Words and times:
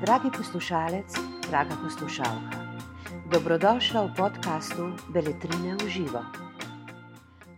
Dragi 0.00 0.30
poslušalec, 0.36 1.12
draga 1.50 1.76
poslušalka, 1.84 2.80
dobrodošla 3.32 4.06
v 4.06 4.14
podkastu 4.16 4.88
Beletrine 5.12 5.76
v 5.76 5.88
živo. 5.88 6.24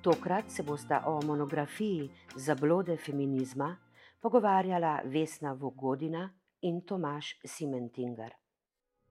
Tokrat 0.03 0.51
se 0.51 0.63
bosta 0.63 1.05
o 1.07 1.23
monografiji 1.23 2.11
Zablode 2.37 2.97
feminizma 2.97 3.77
pogovarjala 4.21 5.01
Vesna 5.05 5.53
Vogodina 5.53 6.35
in 6.63 6.81
Tomaš 6.81 7.39
Simentinger. 7.47 8.35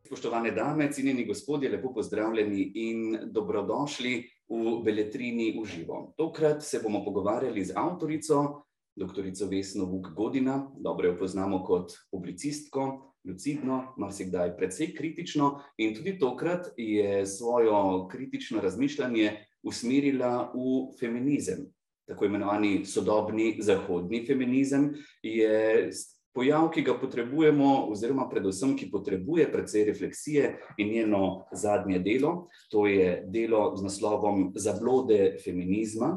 Spoštovane 0.05 0.51
dame, 0.51 0.91
cenjeni 0.91 1.25
gospodje, 1.25 1.71
lepo 1.71 1.93
pozdravljeni 1.93 2.71
in 2.75 3.19
dobrodošli 3.31 4.23
v 4.49 4.83
Beletrini 4.83 5.55
v 5.55 5.65
živo. 5.65 6.13
Tokrat 6.17 6.63
se 6.63 6.79
bomo 6.83 7.05
pogovarjali 7.05 7.63
z 7.65 7.71
avtorico, 7.75 8.66
dr. 8.97 9.21
Vesno 9.49 9.85
Vuk 9.85 10.07
Godina. 10.15 10.71
Dobro 10.79 11.07
jo 11.07 11.17
poznamo 11.17 11.63
kot 11.63 11.93
publicistko, 12.11 13.13
lucidno, 13.27 13.93
marsikdaj 13.97 14.55
precej 14.57 14.93
kritično 14.95 15.59
in 15.77 15.95
tudi 15.95 16.17
tokrat 16.19 16.67
je 16.77 17.25
svojo 17.25 18.07
kritično 18.11 18.61
razmišljanje 18.61 19.31
usmerila 19.63 20.51
v 20.53 20.97
feminizem. 20.99 21.65
Tako 22.07 22.25
imenovani 22.25 22.85
sodobni 22.85 23.57
zahodni 23.61 24.25
feminizem 24.25 24.93
je 25.23 25.89
pojav, 26.37 26.67
ki 26.69 26.83
ga 26.85 26.93
potrebujemo, 27.01 27.87
oziroma 27.89 28.27
predvsem, 28.29 28.75
ki 28.77 28.91
potrebuje 28.93 29.47
precej 29.51 29.87
refleksije 29.89 30.51
in 30.77 30.91
njeno 30.93 31.47
zadnje 31.51 31.97
delo, 32.05 32.33
to 32.69 32.85
je 32.85 33.23
delo 33.33 33.71
z 33.75 33.87
naslovom 33.87 34.51
Zablode 34.55 35.39
feminizma, 35.41 36.11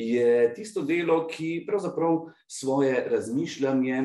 je 0.00 0.54
tisto 0.56 0.80
delo, 0.88 1.26
ki 1.28 1.66
pravzaprav 1.68 2.30
svoje 2.48 3.04
razmišljanje 3.10 3.98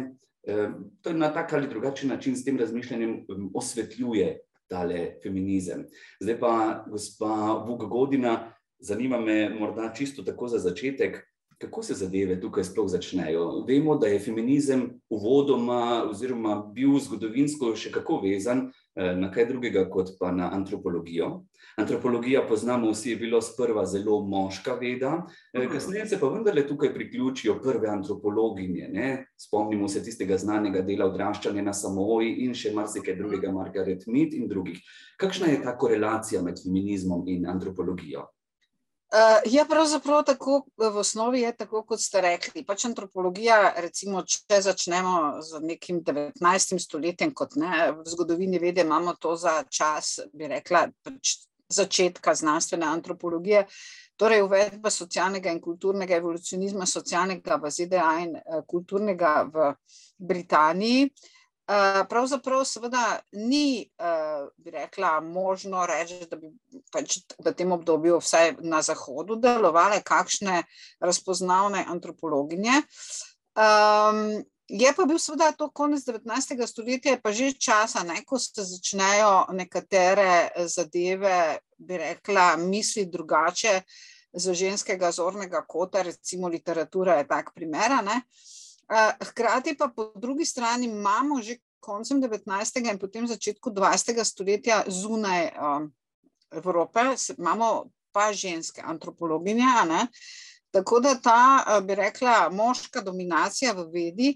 eh, 0.43 0.69
na 1.15 1.31
tak 1.31 1.53
ali 1.53 1.71
drugačen 1.71 2.09
način 2.09 2.35
s 2.35 2.43
tem 2.43 2.59
razmišljanjem 2.59 3.21
osvetljuje 3.55 4.41
tale 4.67 5.15
feminizem. 5.23 5.85
Zdaj 6.19 6.39
pa, 6.39 6.53
gospa 6.91 7.63
Vuk 7.67 7.87
Godina, 7.87 8.53
zanima 8.79 9.19
me 9.19 9.49
morda 9.49 9.93
čisto 9.95 10.23
tako 10.23 10.47
za 10.47 10.59
začetek, 10.59 11.30
kako 11.61 11.83
se 11.83 11.93
zadeve 11.93 12.39
tukaj 12.41 12.63
sploh 12.63 12.89
začnejo. 12.89 13.65
Vemo, 13.67 13.95
da 13.97 14.07
je 14.07 14.19
feminizem 14.19 14.87
uvodoma 15.09 16.03
oziroma 16.09 16.55
bil 16.73 16.97
zgodovinsko 16.99 17.75
še 17.77 17.91
kako 17.93 18.17
vezan 18.23 18.71
eh, 18.95 19.13
na 19.15 19.29
kaj 19.31 19.45
drugega 19.53 19.85
kot 19.89 20.15
pa 20.19 20.31
na 20.31 20.49
antropologijo. 20.53 21.43
Antropologija, 21.77 22.41
poznamo 22.47 22.89
vsi, 22.91 23.13
je 23.13 23.15
bila 23.15 23.41
sprva 23.41 23.85
zelo 23.85 24.17
moška 24.25 24.73
veda, 24.81 25.13
eh, 25.53 25.67
kasneje 25.71 26.07
se 26.07 26.19
pa 26.19 26.27
vendarle 26.33 26.65
tukaj 26.67 26.93
priključijo 26.93 27.59
prve 27.61 27.89
antropologinje. 27.89 28.89
Ne? 28.91 29.25
Spomnimo 29.37 29.87
se 29.87 30.03
tistega 30.03 30.37
znanega 30.37 30.81
dela 30.81 31.07
odraščanja 31.13 31.63
na 31.63 31.73
samoji 31.73 32.35
in 32.45 32.57
še 32.57 32.73
marsikaj 32.73 33.15
drugega, 33.21 33.53
Margaret 33.53 34.07
Mead 34.07 34.33
in 34.33 34.49
drugih. 34.49 34.81
Kakšna 35.21 35.53
je 35.53 35.63
ta 35.63 35.77
korelacija 35.77 36.41
med 36.41 36.59
feminizmom 36.63 37.27
in 37.29 37.45
antropologijo? 37.47 38.27
Uh, 39.11 39.51
ja, 39.51 39.65
pravzaprav 39.69 40.23
tako 40.23 40.61
v 40.77 40.97
osnovi 40.97 41.41
je 41.41 41.51
tako, 41.57 41.81
kot 41.83 41.99
ste 41.99 42.21
rekli. 42.21 42.63
Pač 42.63 42.85
antropologija, 42.87 43.73
recimo, 43.83 44.21
če 44.23 44.61
začnemo 44.63 45.41
z 45.43 45.59
nekim 45.67 45.99
19. 46.07 46.79
stoletjem, 46.79 47.33
kot 47.35 47.57
ne, 47.59 47.89
v 47.97 48.05
zgodovini 48.07 48.61
vede, 48.63 48.85
imamo 48.87 49.17
to 49.19 49.35
za 49.35 49.57
čas, 49.67 50.21
bi 50.31 50.47
rekla, 50.47 50.85
pač 51.03 51.41
začetka 51.71 52.35
znanstvene 52.39 52.87
antropologije, 52.87 53.65
torej 54.15 54.45
uvedba 54.45 54.91
socialnega 54.91 55.51
in 55.51 55.59
kulturnega 55.59 56.15
evolucionizma, 56.15 56.87
socialnega 56.87 57.59
v 57.59 57.75
ZDA 57.75 58.15
in 58.23 58.33
uh, 58.39 58.63
kulturnega 58.63 59.35
v 59.51 59.69
Britaniji. 60.15 61.11
Uh, 61.11 61.29
Eh, 61.31 61.40
pravzaprav, 62.09 62.63
seveda, 62.65 63.19
ni, 63.31 63.89
uh, 63.99 64.47
bi 64.57 64.71
rekla, 64.71 65.19
možno 65.21 65.85
reči, 65.85 66.25
da 66.29 66.35
bi 66.35 66.49
pač 66.91 67.19
v 67.39 67.53
tem 67.55 67.71
obdobju, 67.71 68.19
vsaj 68.19 68.55
na 68.59 68.81
Zahodu, 68.81 69.37
delovale 69.39 70.01
kakšne 70.03 70.63
razpoznavne 70.99 71.85
antropologinje. 71.87 72.81
Um, 73.55 74.41
je 74.71 74.93
pa 74.95 75.05
bil, 75.05 75.19
seveda, 75.19 75.51
to 75.55 75.69
konec 75.69 76.03
19. 76.07 76.55
stoletja, 76.67 77.17
pa 77.23 77.31
že 77.31 77.53
časa, 77.53 78.03
ne, 78.03 78.23
ko 78.25 78.39
se 78.39 78.63
začnejo 78.63 79.51
nekatere 79.55 80.51
zadeve, 80.67 81.59
bi 81.77 81.97
rekla, 81.97 82.55
misli 82.57 83.05
drugače. 83.05 83.81
Z 84.31 84.53
ženskega 84.55 85.09
zornega 85.11 85.59
kota, 85.67 86.05
recimo 86.07 86.47
literatura 86.47 87.17
je 87.19 87.27
tak 87.27 87.51
primer. 87.51 87.91
Uh, 87.99 88.19
Hkrati 89.23 89.77
pa 89.77 89.87
po 89.87 90.11
drugi 90.15 90.45
strani 90.45 90.85
imamo 90.85 91.41
že 91.41 91.57
koncem 91.79 92.21
19. 92.21 92.91
in 92.91 92.99
potem 92.99 93.27
začetku 93.27 93.69
20. 93.69 94.23
stoletja 94.23 94.83
zunaj 94.87 95.49
Evrope, 96.51 96.99
imamo 97.37 97.89
pa 98.11 98.33
ženske 98.33 98.81
antropologinje. 98.85 99.65
Tako 100.71 100.99
da 100.99 101.15
ta, 101.15 101.65
bi 101.83 101.95
rekla, 101.95 102.49
moška 102.51 103.01
dominacija 103.01 103.73
v 103.73 103.87
vedi, 103.91 104.29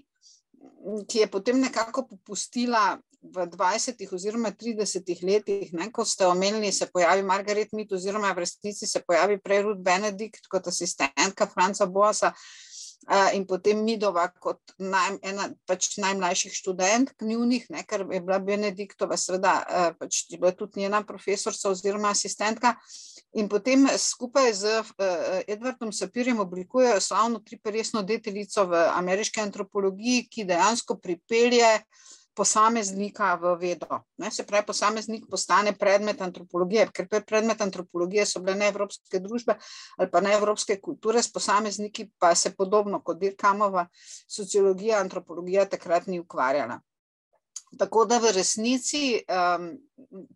ki 1.08 1.18
je 1.18 1.30
potem 1.30 1.60
nekako 1.60 2.06
popustila 2.08 2.98
v 3.22 3.46
20. 3.46 4.06
oziroma 4.14 4.50
30. 4.50 5.24
letih, 5.24 5.72
ne, 5.72 5.90
ko 5.92 6.04
ste 6.04 6.26
omenili, 6.26 6.72
se 6.72 6.86
pojavi 6.92 7.22
Margaret 7.22 7.72
Mead, 7.72 7.92
oziroma 7.92 8.32
v 8.32 8.44
resnici 8.44 8.86
se 8.86 9.00
pojavi 9.06 9.38
prej 9.40 9.62
Ruth 9.62 9.80
Benedikt 9.80 10.46
kot 10.46 10.66
asistentka 10.66 11.46
Franca 11.46 11.86
Boasa, 11.86 12.32
in 13.34 13.46
potem 13.46 13.84
Midova 13.84 14.26
kot 14.42 14.74
naj, 14.78 15.18
ena 15.22 15.46
pač 15.66 15.92
najmlajših 16.02 16.54
študentk 16.54 17.22
njunih, 17.22 17.66
ne, 17.70 17.84
ker 17.86 18.02
je 18.10 18.20
bila 18.20 18.38
Benediktova, 18.42 19.16
seveda, 19.16 19.92
pač 19.98 20.24
je 20.30 20.38
bila 20.38 20.50
tudi 20.52 20.80
njena 20.82 21.04
profesorca 21.06 21.70
oziroma 21.70 22.10
asistentka. 22.10 22.74
In 23.36 23.48
potem 23.52 23.86
skupaj 23.98 24.52
z 24.56 24.74
Edwardom 25.46 25.92
Sapirjem 25.92 26.40
oblikujejo 26.40 27.00
slavno 27.00 27.42
triperesno 27.44 28.02
deteljico 28.02 28.64
v 28.66 28.82
ameriški 28.96 29.40
antropologiji, 29.44 30.26
ki 30.30 30.48
dejansko 30.48 30.98
pripelje 30.98 31.68
posameznika 32.36 33.34
v 33.40 33.54
vedo. 33.60 34.00
Ne, 34.20 34.30
se 34.30 34.44
pravi, 34.46 34.66
posameznik 34.66 35.24
postane 35.30 35.72
predmet 35.78 36.20
antropologije, 36.22 36.88
ker 36.94 37.08
predmet 37.08 37.62
antropologije 37.64 38.26
so 38.26 38.42
bile 38.44 38.56
neevropske 38.60 39.20
družbe 39.24 39.56
ali 39.96 40.10
pa 40.10 40.20
neevropske 40.20 40.80
kulture, 40.80 41.22
s 41.22 41.32
posamezniki 41.32 42.10
pa 42.18 42.34
se 42.34 42.54
podobno 42.54 43.00
kot 43.02 43.18
Dirkamova 43.20 43.86
sociologija, 44.28 45.00
antropologija 45.00 45.64
takrat 45.68 46.06
ni 46.06 46.20
ukvarjala. 46.20 46.80
Tako 47.78 48.04
da 48.06 48.18
v 48.22 48.30
resnici 48.32 49.18
um, 49.26 49.70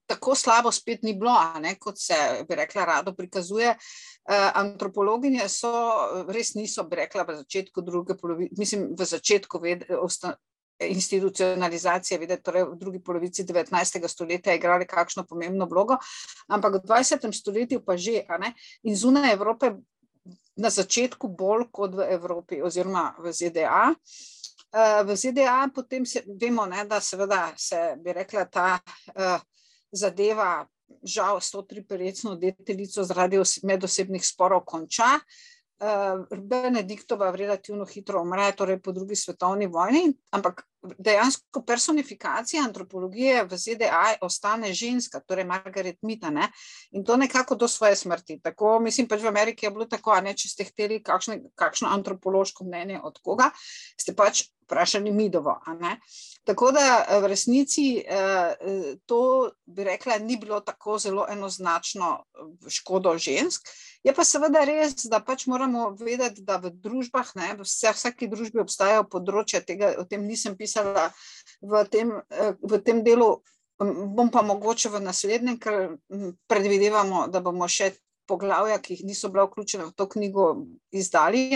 tako 0.06 0.34
slabo 0.34 0.72
spet 0.72 1.02
ni 1.02 1.14
bilo, 1.14 1.32
ne, 1.62 1.76
kot 1.78 1.98
se 1.98 2.14
bi 2.48 2.58
rekla, 2.58 2.84
rado 2.84 3.14
prikazuje. 3.14 3.70
Uh, 3.70 4.50
antropologinje 4.54 5.46
so 5.48 5.70
res 6.28 6.54
niso, 6.54 6.84
bi 6.90 6.98
rekla, 7.00 7.24
v 7.28 7.38
začetku 7.44 7.84
druge 7.86 8.16
polovice, 8.18 8.58
mislim, 8.58 8.88
v 8.98 9.06
začetku 9.06 9.62
ved, 9.62 9.86
institucionalizacije, 10.88 12.18
videti, 12.18 12.42
torej 12.42 12.64
v 12.64 12.76
drugi 12.80 13.02
polovici 13.04 13.44
19. 13.44 14.08
stoletja 14.08 14.54
igrali 14.54 14.86
kakšno 14.86 15.26
pomembno 15.28 15.66
vlogo, 15.66 15.98
ampak 16.48 16.80
v 16.80 16.84
20. 16.88 17.32
stoletju 17.32 17.84
pa 17.84 17.96
že, 17.96 18.24
in 18.82 18.96
zunaj 18.96 19.32
Evrope 19.32 19.74
na 20.56 20.70
začetku 20.70 21.28
bolj 21.28 21.70
kot 21.72 21.94
v 21.96 22.06
Evropi 22.12 22.60
oziroma 22.62 23.14
v 23.18 23.32
ZDA. 23.32 23.94
Eh, 24.70 25.02
v 25.04 25.16
ZDA 25.16 25.68
potem 25.74 26.06
se, 26.06 26.22
vemo, 26.26 26.66
ne, 26.66 26.84
da 26.84 27.00
seveda 27.00 27.52
se 27.56 27.96
bi 27.98 28.12
rekla 28.12 28.44
ta 28.44 28.78
uh, 28.78 29.40
zadeva, 29.92 30.66
žal, 31.02 31.40
s 31.40 31.50
to 31.50 31.62
triperecno 31.62 32.36
deteljico 32.36 33.02
zaradi 33.04 33.40
medosebnih 33.66 34.22
sporov 34.22 34.62
konča. 34.64 35.18
Uh, 35.80 36.22
Benediktova 36.30 37.32
relativno 37.34 37.86
hitro 37.88 38.22
umre, 38.22 38.52
torej 38.52 38.78
po 38.84 38.92
drugi 38.92 39.16
svetovni 39.16 39.66
vojni, 39.66 40.12
ampak 40.30 40.62
dejansko 40.82 41.62
personifikacija 41.66 42.64
antropologije 42.64 43.44
v 43.44 43.56
ZDA 43.56 44.14
ostane 44.20 44.72
ženska, 44.74 45.20
torej 45.20 45.44
Margaret 45.44 45.98
Mita, 46.02 46.30
ne? 46.30 46.48
in 46.90 47.04
to 47.04 47.16
nekako 47.16 47.54
do 47.54 47.68
svoje 47.68 47.96
smrti. 47.96 48.40
Tako, 48.42 48.78
mislim, 48.80 49.08
pač 49.08 49.22
v 49.22 49.28
Ameriki 49.28 49.66
je 49.66 49.70
bilo 49.70 49.84
tako, 49.84 50.16
ne, 50.20 50.34
če 50.36 50.48
ste 50.48 50.64
hteli 50.64 51.02
kakšne, 51.02 51.40
kakšno 51.54 51.88
antropološko 51.88 52.64
mnenje 52.64 53.00
od 53.02 53.20
koga, 53.22 53.50
ste 54.00 54.16
pač 54.16 54.48
vprašali 54.70 55.10
Midovo. 55.10 55.60
Tako 56.44 56.70
da 56.72 57.04
v 57.20 57.26
resnici 57.26 58.00
uh, 58.00 58.96
to, 59.06 59.50
bi 59.66 59.84
rekla, 59.84 60.18
ni 60.18 60.36
bilo 60.36 60.60
tako 60.60 60.98
zelo 60.98 61.26
enoznačno 61.28 62.24
škodo 62.68 63.18
žensk. 63.18 63.66
Je 64.02 64.14
pa 64.16 64.24
seveda 64.24 64.62
res, 64.64 64.94
da 65.12 65.18
pač 65.20 65.44
moramo 65.50 65.90
vedeti, 65.98 66.40
da 66.46 66.56
v 66.56 66.70
družbah, 66.72 67.34
ne, 67.36 67.50
v 67.58 67.66
vsaki 67.66 68.30
družbi 68.32 68.62
obstajajo 68.62 69.04
področja, 69.10 69.60
tega, 69.60 69.92
o 70.00 70.06
tem 70.08 70.24
nisem 70.24 70.56
pisala 70.56 70.69
v 70.78 71.84
tem, 71.90 72.12
eh, 72.30 72.54
v 72.62 72.78
tem 72.84 73.02
delu, 73.04 73.42
bom 73.80 74.30
pa 74.30 74.42
mogoče 74.42 74.92
v 74.92 75.00
naslednjem, 75.00 75.56
ker 75.58 75.96
predvidevamo, 76.48 77.28
da 77.32 77.40
bomo 77.40 77.68
še 77.68 77.94
poglavja, 78.28 78.78
ki 78.78 78.94
jih 78.94 79.06
niso 79.08 79.30
bila 79.32 79.46
vključena 79.48 79.88
v 79.88 79.96
to 79.96 80.06
knjigo, 80.06 80.66
izdali. 80.92 81.50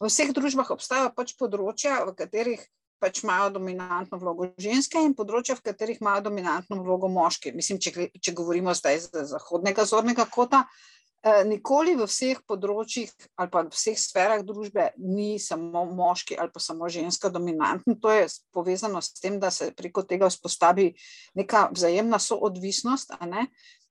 v 0.00 0.08
vseh 0.08 0.32
družbah 0.32 0.70
obstajajo 0.70 1.12
pač 1.16 1.36
področja, 1.36 2.04
v 2.04 2.16
katerih 2.16 2.60
pač 3.00 3.22
imajo 3.22 3.50
dominantno 3.56 4.18
vlogo 4.18 4.48
ženske 4.58 5.00
in 5.04 5.14
področja, 5.14 5.56
v 5.56 5.64
katerih 5.68 6.00
imajo 6.00 6.26
dominantno 6.28 6.80
vlogo 6.82 7.08
moški. 7.12 7.52
Mislim, 7.52 7.78
če, 7.78 8.10
če 8.20 8.32
govorimo 8.32 8.74
zdaj 8.74 8.96
iz 8.96 9.08
zahodnega 9.32 9.84
zornega 9.84 10.26
kota, 10.32 10.64
eh, 10.64 10.95
nikoli 11.46 11.96
v 11.98 12.06
vseh 12.06 12.38
področjih 12.46 13.10
ali 13.36 13.50
pa 13.50 13.64
v 13.66 13.74
vseh 13.74 13.98
sferah 13.98 14.42
družbe 14.46 14.92
ni 14.98 15.38
samo 15.42 15.84
moški 15.90 16.36
ali 16.38 16.52
pa 16.54 16.62
samo 16.62 16.88
ženska 16.88 17.30
dominantna. 17.34 17.96
To 18.00 18.12
je 18.12 18.28
povezano 18.54 19.02
s 19.02 19.16
tem, 19.18 19.40
da 19.42 19.50
se 19.50 19.72
preko 19.74 20.06
tega 20.06 20.30
vzpostavi 20.30 20.92
neka 21.34 21.70
vzajemna 21.74 22.20
soodvisnost, 22.22 23.16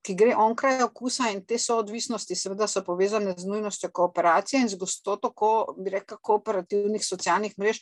ki 0.05 0.13
gre 0.13 0.35
onkraj 0.37 0.83
okusa 0.85 1.31
in 1.33 1.41
te 1.49 1.57
soodvisnosti 1.57 2.37
seveda 2.37 2.67
so 2.69 2.83
povezane 2.85 3.33
z 3.37 3.47
nujnostjo 3.49 3.89
kooperacije 3.89 4.61
in 4.61 4.69
z 4.69 4.77
gostoto, 4.77 5.31
ko 5.33 5.75
bi 5.79 5.95
rekel, 5.97 6.21
kooperativnih 6.21 7.03
socialnih 7.03 7.57
mrež, 7.57 7.81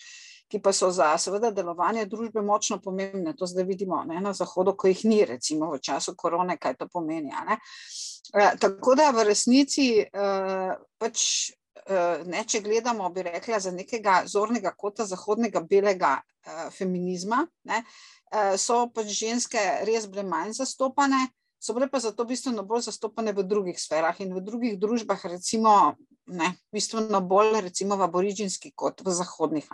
ki 0.53 0.59
pa 0.61 0.69
so 0.73 0.91
za 0.93 1.07
seveda 1.17 1.49
delovanje 1.49 2.05
družbe 2.05 2.41
močno 2.45 2.77
pomembne. 2.81 3.33
To 3.33 3.47
zdaj 3.49 3.65
vidimo 3.65 4.03
ne, 4.05 4.19
na 4.21 4.35
Zahodu, 4.37 4.75
ko 4.77 4.91
jih 4.91 5.01
ni, 5.09 5.23
recimo 5.25 5.71
v 5.71 5.79
času 5.81 6.13
korone, 6.13 6.59
kaj 6.61 6.77
to 6.77 6.87
pomeni. 6.93 7.33
E, 7.33 8.51
tako 8.61 8.93
da 8.99 9.09
v 9.09 9.25
resnici 9.33 9.89
e, 10.05 10.29
pač. 11.01 11.25
Ne, 11.83 12.45
če 12.47 12.61
gledamo, 12.63 13.09
bi 13.11 13.25
rekla, 13.25 13.57
za 13.59 13.71
nekega 13.75 14.21
zornega 14.29 14.71
kota 14.79 15.03
zahodnega 15.03 15.59
belega 15.67 16.13
uh, 16.21 16.69
feminizma, 16.71 17.41
ne, 17.67 17.81
uh, 18.31 18.53
so 18.55 18.85
pač 18.93 19.09
ženske 19.11 19.59
res 19.89 20.05
bile 20.07 20.23
manj 20.23 20.53
zastopane, 20.61 21.25
so 21.63 21.73
bile 21.73 21.87
pa 21.89 21.99
zato 21.99 22.25
bistveno 22.27 22.63
bolj 22.67 22.81
zastopane 22.89 23.31
v 23.31 23.43
drugih 23.47 23.79
sferah 23.79 24.17
in 24.19 24.33
v 24.35 24.41
drugih 24.43 24.75
družbah, 24.79 25.21
recimo, 25.31 25.95
ne, 26.27 26.49
bistveno 26.75 27.21
bolj, 27.23 27.61
recimo, 27.63 27.95
v 27.95 28.03
aboriginski 28.03 28.73
kot 28.75 28.99
v 29.05 29.13
zahodnih. 29.15 29.69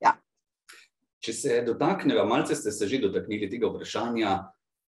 Ja. 0.00 0.14
Če 1.20 1.32
se 1.32 1.60
dotaknemo, 1.66 2.24
malce 2.24 2.56
ste 2.56 2.72
se 2.72 2.88
že 2.88 3.02
dotaknili 3.04 3.50
tega 3.50 3.68
vprašanja 3.68 4.38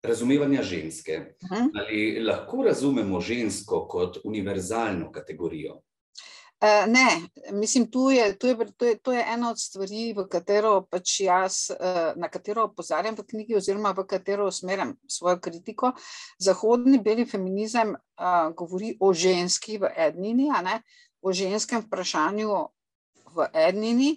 razumevanja 0.05 0.63
ženske. 0.63 1.19
Uh 1.19 1.51
mhm. 1.51 1.67
-huh. 1.67 1.81
Ali 1.83 2.21
lahko 2.23 2.63
razumemo 2.63 3.21
žensko 3.21 3.87
kot 3.89 4.21
univerzalno 4.25 5.11
kategorijo? 5.13 5.81
Uh, 6.65 6.87
ne, 6.89 7.21
mislim, 7.53 7.91
tu 7.91 8.11
je, 8.11 8.39
tu 8.39 8.47
je, 8.47 8.57
to 8.77 8.85
je, 8.85 8.99
to 8.99 9.13
je 9.13 9.25
ena 9.29 9.51
od 9.51 9.59
stvari, 9.61 10.15
katero 10.31 10.87
pač 10.89 11.21
jaz, 11.21 11.57
uh, 11.71 12.17
na 12.17 12.31
katero 12.33 12.65
opozarjam 12.71 13.19
v 13.19 13.27
knjigi, 13.29 13.57
oziroma 13.59 13.93
v 13.93 14.07
katero 14.09 14.47
usmerjam 14.49 14.95
svojo 15.09 15.43
kritiko. 15.45 15.93
Zahodni 16.39 17.03
beli 17.05 17.27
feminizem 17.29 17.93
uh, 17.93 18.49
govori 18.57 18.95
o 19.01 19.13
ženski 19.13 19.77
v 19.79 19.93
ednini, 19.93 20.49
o 21.21 21.33
ženskem 21.33 21.85
vprašanju 21.85 22.57
v 23.37 23.49
ednini, 23.53 24.15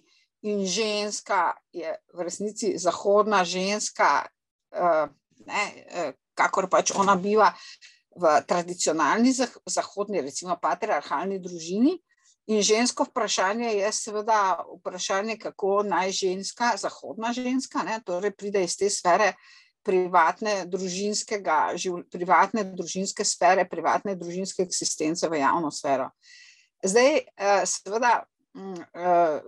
in 0.48 0.64
ženska 0.64 1.52
je 1.76 2.00
v 2.14 2.24
resnici 2.24 2.78
zahodna 2.80 3.44
ženska, 3.44 4.24
uh, 4.72 5.12
ne, 5.52 5.68
uh, 5.92 6.12
kakor 6.32 6.72
pač 6.72 6.96
ona 6.96 7.20
biva 7.20 7.52
v 8.16 8.40
tradicionalni 8.48 9.36
zahodni, 9.36 10.22
recimo 10.22 10.56
patriarhalni 10.56 11.44
družini. 11.44 12.00
In 12.48 12.62
žensko 12.64 13.04
vprašanje 13.10 13.74
je 13.76 13.92
seveda 13.92 14.64
vprašanje, 14.80 15.36
kako 15.38 15.82
naj 15.84 16.12
ženska, 16.12 16.72
zahodna 16.80 17.34
ženska, 17.36 17.84
ne, 17.84 18.00
torej 18.06 18.32
pride 18.32 18.64
iz 18.64 18.78
te 18.80 18.90
sfere 18.90 19.34
privatne, 19.84 20.64
privatne 22.12 22.64
družinske 22.72 23.26
sfere, 23.26 23.68
privatne 23.68 24.16
družinske 24.16 24.64
eksistence 24.64 25.28
v 25.28 25.42
javno 25.42 25.72
sfero. 25.72 26.10
Zdaj, 26.84 27.20
uh, 27.20 27.62
seveda, 27.68 28.14
uh, 28.56 29.40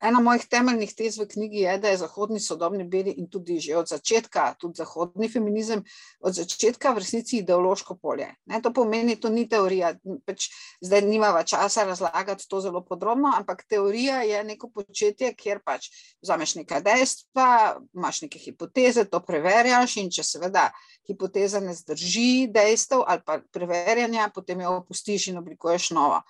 Ena 0.00 0.20
mojih 0.22 0.44
temeljnih 0.46 0.92
tez 0.94 1.16
v 1.18 1.26
knjigi 1.26 1.64
je, 1.64 1.72
da 1.82 1.90
je 1.90 1.98
zahodni 1.98 2.40
sodobni 2.40 2.84
beli 2.86 3.10
in 3.18 3.26
tudi 3.30 3.58
že 3.58 3.76
od 3.76 3.88
začetka, 3.90 4.54
tudi 4.60 4.78
zahodni 4.78 5.28
feminizem, 5.28 5.82
od 6.20 6.34
začetka 6.34 6.92
v 6.94 7.02
resnici 7.02 7.40
ideološko 7.42 7.96
polje. 7.98 8.28
Ne, 8.46 8.60
to 8.62 8.70
pomeni, 8.72 9.16
to 9.18 9.28
ni 9.28 9.48
teorija, 9.48 9.96
pač 10.26 10.46
zdaj 10.84 11.02
nimava 11.02 11.42
časa 11.42 11.84
razlagati 11.84 12.46
to 12.48 12.60
zelo 12.60 12.84
podrobno, 12.86 13.32
ampak 13.36 13.64
teorija 13.66 14.22
je 14.22 14.44
neko 14.44 14.70
početje, 14.70 15.32
kjer 15.34 15.62
pač 15.66 15.90
vzameš 16.22 16.54
nekaj 16.60 16.84
dejstva, 16.86 17.48
imaš 17.94 18.22
neke 18.22 18.38
hipoteze, 18.38 19.04
to 19.10 19.18
preverjaš 19.20 19.96
in 19.98 20.12
če 20.14 20.22
seveda 20.22 20.68
hipoteza 21.10 21.58
ne 21.60 21.74
zdrži 21.74 22.46
dejstev 22.54 23.02
ali 23.02 23.26
pa 23.26 23.40
preverjanja, 23.50 24.30
potem 24.34 24.60
jo 24.62 24.76
opustiš 24.78 25.32
in 25.32 25.42
oblikuješ 25.42 25.90
novo. 25.98 26.22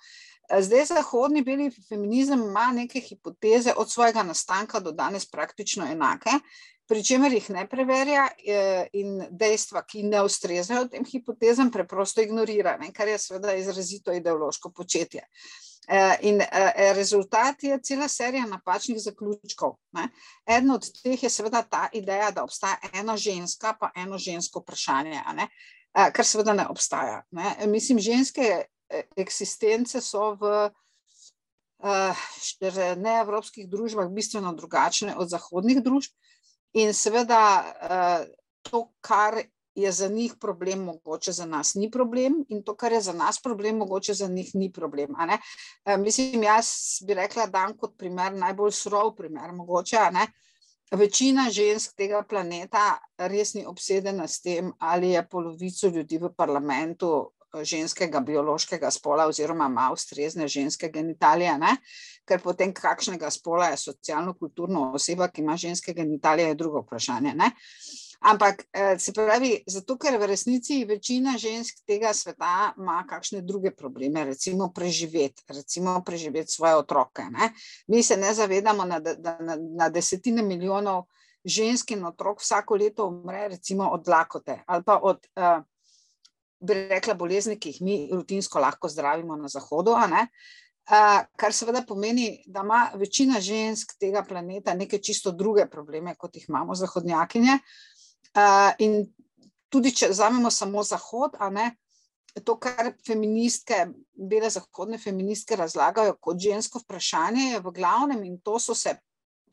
Zdaj, 0.49 0.85
zahodni 0.85 1.43
beli 1.45 1.69
feminizem 1.89 2.41
ima 2.41 2.71
neke 2.73 2.99
hipoteze 2.99 3.73
od 3.77 3.91
svojega 3.91 4.23
nastanka 4.23 4.79
do 4.79 4.91
danes 4.91 5.29
praktično 5.29 5.85
enake, 5.85 6.39
pri 6.89 7.03
čemer 7.03 7.33
jih 7.33 7.49
ne 7.53 7.67
preverja 7.69 8.23
e, 8.41 8.61
in 8.97 9.19
dejstva, 9.29 9.83
ki 9.85 10.07
ne 10.09 10.23
ustrezajo 10.25 10.87
tem 10.89 11.05
hipotezam, 11.05 11.69
preprosto 11.71 12.23
ignorira, 12.25 12.77
ne, 12.81 12.89
kar 12.93 13.07
je 13.07 13.17
seveda 13.21 13.53
izrazito 13.53 14.13
ideološko 14.13 14.71
početje. 14.73 15.21
E, 15.21 15.99
in 16.31 16.41
e, 16.41 16.47
rezultat 16.97 17.63
je 17.63 17.77
cela 17.85 18.07
serija 18.09 18.47
napačnih 18.49 18.97
zaključkov. 19.03 19.75
Ne. 19.93 20.07
Eden 20.47 20.73
od 20.73 20.89
teh 21.03 21.23
je 21.23 21.29
seveda 21.29 21.61
ta 21.61 21.85
ideja, 21.93 22.31
da 22.31 22.43
obstaja 22.43 22.79
ena 22.93 23.17
ženska, 23.17 23.75
pa 23.79 23.91
eno 23.95 24.17
žensko 24.17 24.65
vprašanje, 24.65 25.21
kar 25.93 26.25
seveda 26.25 26.57
ne 26.57 26.65
obstaja. 26.73 27.21
Ne. 27.31 27.53
Mislim, 27.67 27.99
ženske 27.99 28.63
eksistence 29.15 30.01
so 30.01 30.33
v 30.39 30.69
uh, 30.69 32.25
neevropskih 32.97 33.69
družbah 33.69 34.09
bistveno 34.09 34.53
drugačne 34.53 35.15
od 35.17 35.29
zahodnih 35.29 35.83
družb. 35.83 36.11
In 36.73 36.93
seveda 36.93 37.43
uh, 37.65 38.27
to, 38.61 38.89
kar 39.01 39.41
je 39.79 39.91
za 39.91 40.07
njih 40.07 40.35
problem, 40.41 40.83
mogoče 40.83 41.31
za 41.31 41.45
nas 41.45 41.75
ni 41.75 41.91
problem, 41.91 42.43
in 42.49 42.63
to, 42.63 42.75
kar 42.75 42.91
je 42.91 43.01
za 43.01 43.13
nas 43.13 43.39
problem, 43.41 43.77
mogoče 43.77 44.13
za 44.13 44.27
njih 44.27 44.51
ni 44.55 44.71
problem. 44.73 45.15
Uh, 45.15 45.97
mislim, 45.97 46.43
jaz 46.43 46.99
bi 47.07 47.13
rekla, 47.13 47.45
da 47.47 47.65
je 47.65 47.77
kot 47.77 47.97
primer 47.97 48.33
najbolj 48.33 48.71
surov 48.71 49.15
primer. 49.15 49.51
Mogoče, 49.53 49.97
Večina 50.89 51.51
žensk 51.53 51.93
tega 51.93 52.23
planeta 52.25 52.97
res 53.29 53.53
ni 53.53 53.61
obsedena 53.69 54.25
s 54.27 54.41
tem, 54.41 54.71
ali 54.79 55.11
je 55.11 55.21
polovico 55.29 55.87
ljudi 55.87 56.17
v 56.17 56.31
parlamentu 56.33 57.29
ženskega 57.53 58.19
biološkega 58.19 58.91
spola, 58.91 59.27
oziroma 59.27 59.65
ima 59.65 59.89
ustrezne 59.93 60.47
ženske 60.47 60.89
genitalije, 60.89 61.57
ne? 61.57 61.75
ker 62.29 62.41
potem 62.41 62.73
kakšnega 62.73 63.31
spola 63.33 63.71
je 63.71 63.77
socialno-kulturno 63.81 64.91
oseba, 64.93 65.27
ki 65.27 65.41
ima 65.41 65.57
ženske 65.57 65.93
genitalije, 65.93 66.47
je 66.47 66.55
drugo 66.55 66.83
vprašanje. 66.83 67.33
Ne? 67.33 67.51
Ampak 68.19 68.65
eh, 68.73 68.99
se 68.99 69.13
pravi, 69.13 69.63
zato 69.67 69.95
ker 69.97 70.17
v 70.19 70.27
resnici 70.27 70.83
večina 70.85 71.37
žensk 71.39 71.85
tega 71.87 72.11
sveta 72.13 72.73
ima 72.77 72.99
kakšne 73.09 73.41
druge 73.41 73.71
probleme, 73.71 74.25
recimo 74.27 74.69
preživeti, 74.75 75.43
recimo 75.47 76.01
preživeti 76.05 76.51
svoje 76.51 76.75
otroke. 76.75 77.23
Ne? 77.31 77.53
Mi 77.87 78.03
se 78.03 78.17
ne 78.17 78.33
zavedamo, 78.33 78.85
da 78.99 79.37
na, 79.39 79.57
na 79.57 79.89
desetine 79.89 80.43
milijonov 80.43 81.07
žensk 81.45 81.91
in 81.91 82.05
otrok 82.05 82.41
vsako 82.41 82.75
leto 82.75 83.07
umre, 83.07 83.47
recimo 83.47 83.89
od 83.89 84.07
lakote 84.07 84.63
ali 84.67 84.83
pa 84.83 84.99
od. 85.03 85.27
Uh, 85.35 85.63
bi 86.59 86.75
rekla, 86.89 87.15
bolezni, 87.15 87.57
ki 87.59 87.73
jih 87.73 87.81
mi 87.81 87.97
rutinsko 88.11 88.59
lahko 88.59 88.89
zdravimo 88.89 89.35
na 89.39 89.47
Zahodu. 89.47 89.95
Uh, 90.89 91.21
kar 91.37 91.53
seveda 91.53 91.83
pomeni, 91.85 92.43
da 92.47 92.63
ima 92.65 92.79
večina 92.97 93.39
žensk 93.39 93.93
tega 94.01 94.23
planeta 94.25 94.73
neke 94.73 94.97
čisto 94.97 95.31
druge 95.31 95.67
probleme, 95.69 96.15
kot 96.17 96.35
jih 96.35 96.47
imamo 96.49 96.75
zahodnjakinje. 96.75 97.59
Uh, 98.33 98.71
in 98.79 99.03
tudi, 99.69 99.93
če 99.93 100.09
vzamemo 100.09 100.49
samo 100.51 100.83
Zahod, 100.83 101.37
ne, 101.53 101.71
to, 102.45 102.55
kar 102.61 102.91
feministke, 103.05 103.83
bele 104.13 104.49
zahodne 104.49 104.97
feministke 105.01 105.57
razlagajo 105.59 106.17
kot 106.21 106.41
žensko 106.41 106.81
vprašanje, 106.83 107.51
je 107.53 107.61
v 107.65 107.73
glavnem, 107.75 108.23
in 108.25 108.39
to 108.41 108.57
so 108.59 108.73
se 108.73 108.95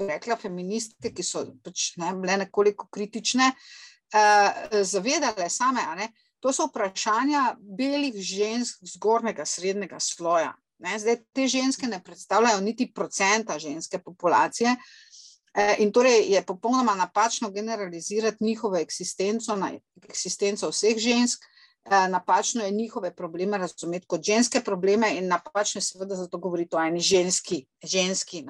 rekla 0.01 0.37
feministke, 0.41 1.13
ki 1.13 1.25
so 1.25 1.45
pač, 1.65 1.93
ne, 2.01 2.15
bile 2.21 2.41
nekoliko 2.45 2.89
kritične, 2.93 3.53
uh, 3.53 4.81
zavedale 4.89 5.51
same. 5.53 5.85
Ne, 6.01 6.11
To 6.40 6.52
so 6.52 6.66
vprašanja 6.69 7.57
belih 7.59 8.14
žensk 8.14 8.85
zgornjega 8.95 9.45
srednjega 9.45 10.00
sloja. 10.00 10.52
Ne, 10.78 10.99
zdaj, 10.99 11.16
te 11.33 11.47
ženske 11.49 11.87
ne 11.87 12.02
predstavljajo 12.05 12.61
niti 12.61 12.93
procenta 12.93 13.59
ženske 13.59 13.99
populacije, 13.99 14.76
eh, 15.55 15.76
in 15.78 15.93
torej 15.93 16.26
je 16.28 16.45
popolnoma 16.45 16.95
napačno 16.95 17.50
generalizirati 17.50 18.45
njihovo 18.45 18.76
eksistenco 18.76 19.57
na 19.57 19.73
eksistenco 20.02 20.69
vseh 20.69 20.99
žensk. 20.99 21.45
Eh, 21.90 22.09
napačno 22.09 22.64
je 22.64 22.71
njihove 22.71 23.14
probleme 23.16 23.59
razumeti 23.59 24.07
kot 24.07 24.23
ženske 24.23 24.61
probleme, 24.61 25.16
in 25.16 25.28
napačno 25.28 25.78
je 25.78 25.83
seveda 25.83 26.14
zato 26.14 26.38
govoriti 26.38 26.76
o 26.76 26.81
eni 26.81 27.00
ženski. 27.00 27.66
ženski 27.83 28.45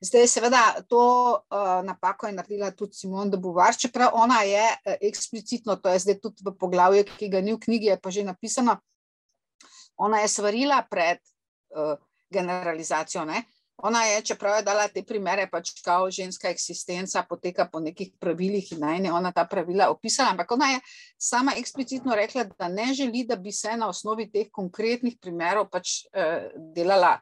Zdaj, 0.00 0.26
seveda, 0.26 0.74
to 0.88 1.30
uh, 1.50 1.84
napako 1.84 2.26
je 2.26 2.32
naredila 2.32 2.70
tudi 2.70 2.94
Simona 2.94 3.30
de 3.30 3.36
Beauvoir, 3.36 3.76
čeprav 3.78 4.10
ona 4.12 4.42
je 4.42 4.64
uh, 4.64 4.94
eksplicitno, 5.00 5.76
to 5.76 5.88
je 5.88 5.98
zdaj 5.98 6.18
tudi 6.20 6.42
v 6.44 6.56
poglavju, 6.58 7.04
ki 7.18 7.28
ga 7.28 7.40
ni 7.40 7.54
v 7.54 7.60
knjigi, 7.60 7.86
je 7.86 8.00
pa 8.00 8.10
že 8.10 8.24
napisano. 8.24 8.76
Ona 9.96 10.18
je 10.18 10.28
svarila 10.28 10.82
pred 10.90 11.18
uh, 11.76 11.94
generalizacijo. 12.30 13.24
Ne? 13.24 13.44
Ona 13.82 14.04
je, 14.04 14.22
čeprav 14.22 14.56
je 14.56 14.62
dala 14.62 14.86
te 14.88 15.02
primere, 15.02 15.48
pač 15.50 15.72
kao 15.82 16.10
ženska 16.10 16.46
eksistenca 16.48 17.24
poteka 17.28 17.66
po 17.72 17.80
nekih 17.82 18.12
pravilih 18.20 18.68
in 18.72 18.78
naj 18.84 19.00
ne 19.02 19.12
ona 19.12 19.32
ta 19.34 19.42
pravila 19.44 19.88
opisala, 19.90 20.30
ampak 20.30 20.52
ona 20.54 20.68
je 20.70 20.80
sama 21.18 21.56
eksplicitno 21.58 22.14
rekla, 22.14 22.44
da 22.58 22.68
ne 22.68 22.92
želi, 22.94 23.24
da 23.26 23.36
bi 23.36 23.52
se 23.52 23.74
na 23.76 23.88
osnovi 23.88 24.28
teh 24.30 24.52
konkretnih 24.52 25.18
primerov 25.18 25.66
pač 25.72 26.04
eh, 26.12 26.52
delala 26.76 27.16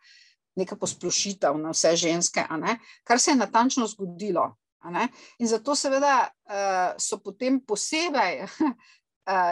neka 0.57 0.77
posplošitev 0.77 1.57
na 1.57 1.73
vse 1.73 1.95
ženske, 1.97 2.45
kar 3.05 3.21
se 3.21 3.31
je 3.31 3.41
natančno 3.41 3.87
zgodilo. 3.87 4.51
In 5.39 5.49
zato 5.49 5.75
seveda 5.77 6.29
uh, 6.29 7.01
so 7.01 7.21
potem 7.21 7.61
posebej 7.61 8.43
uh, 8.45 8.71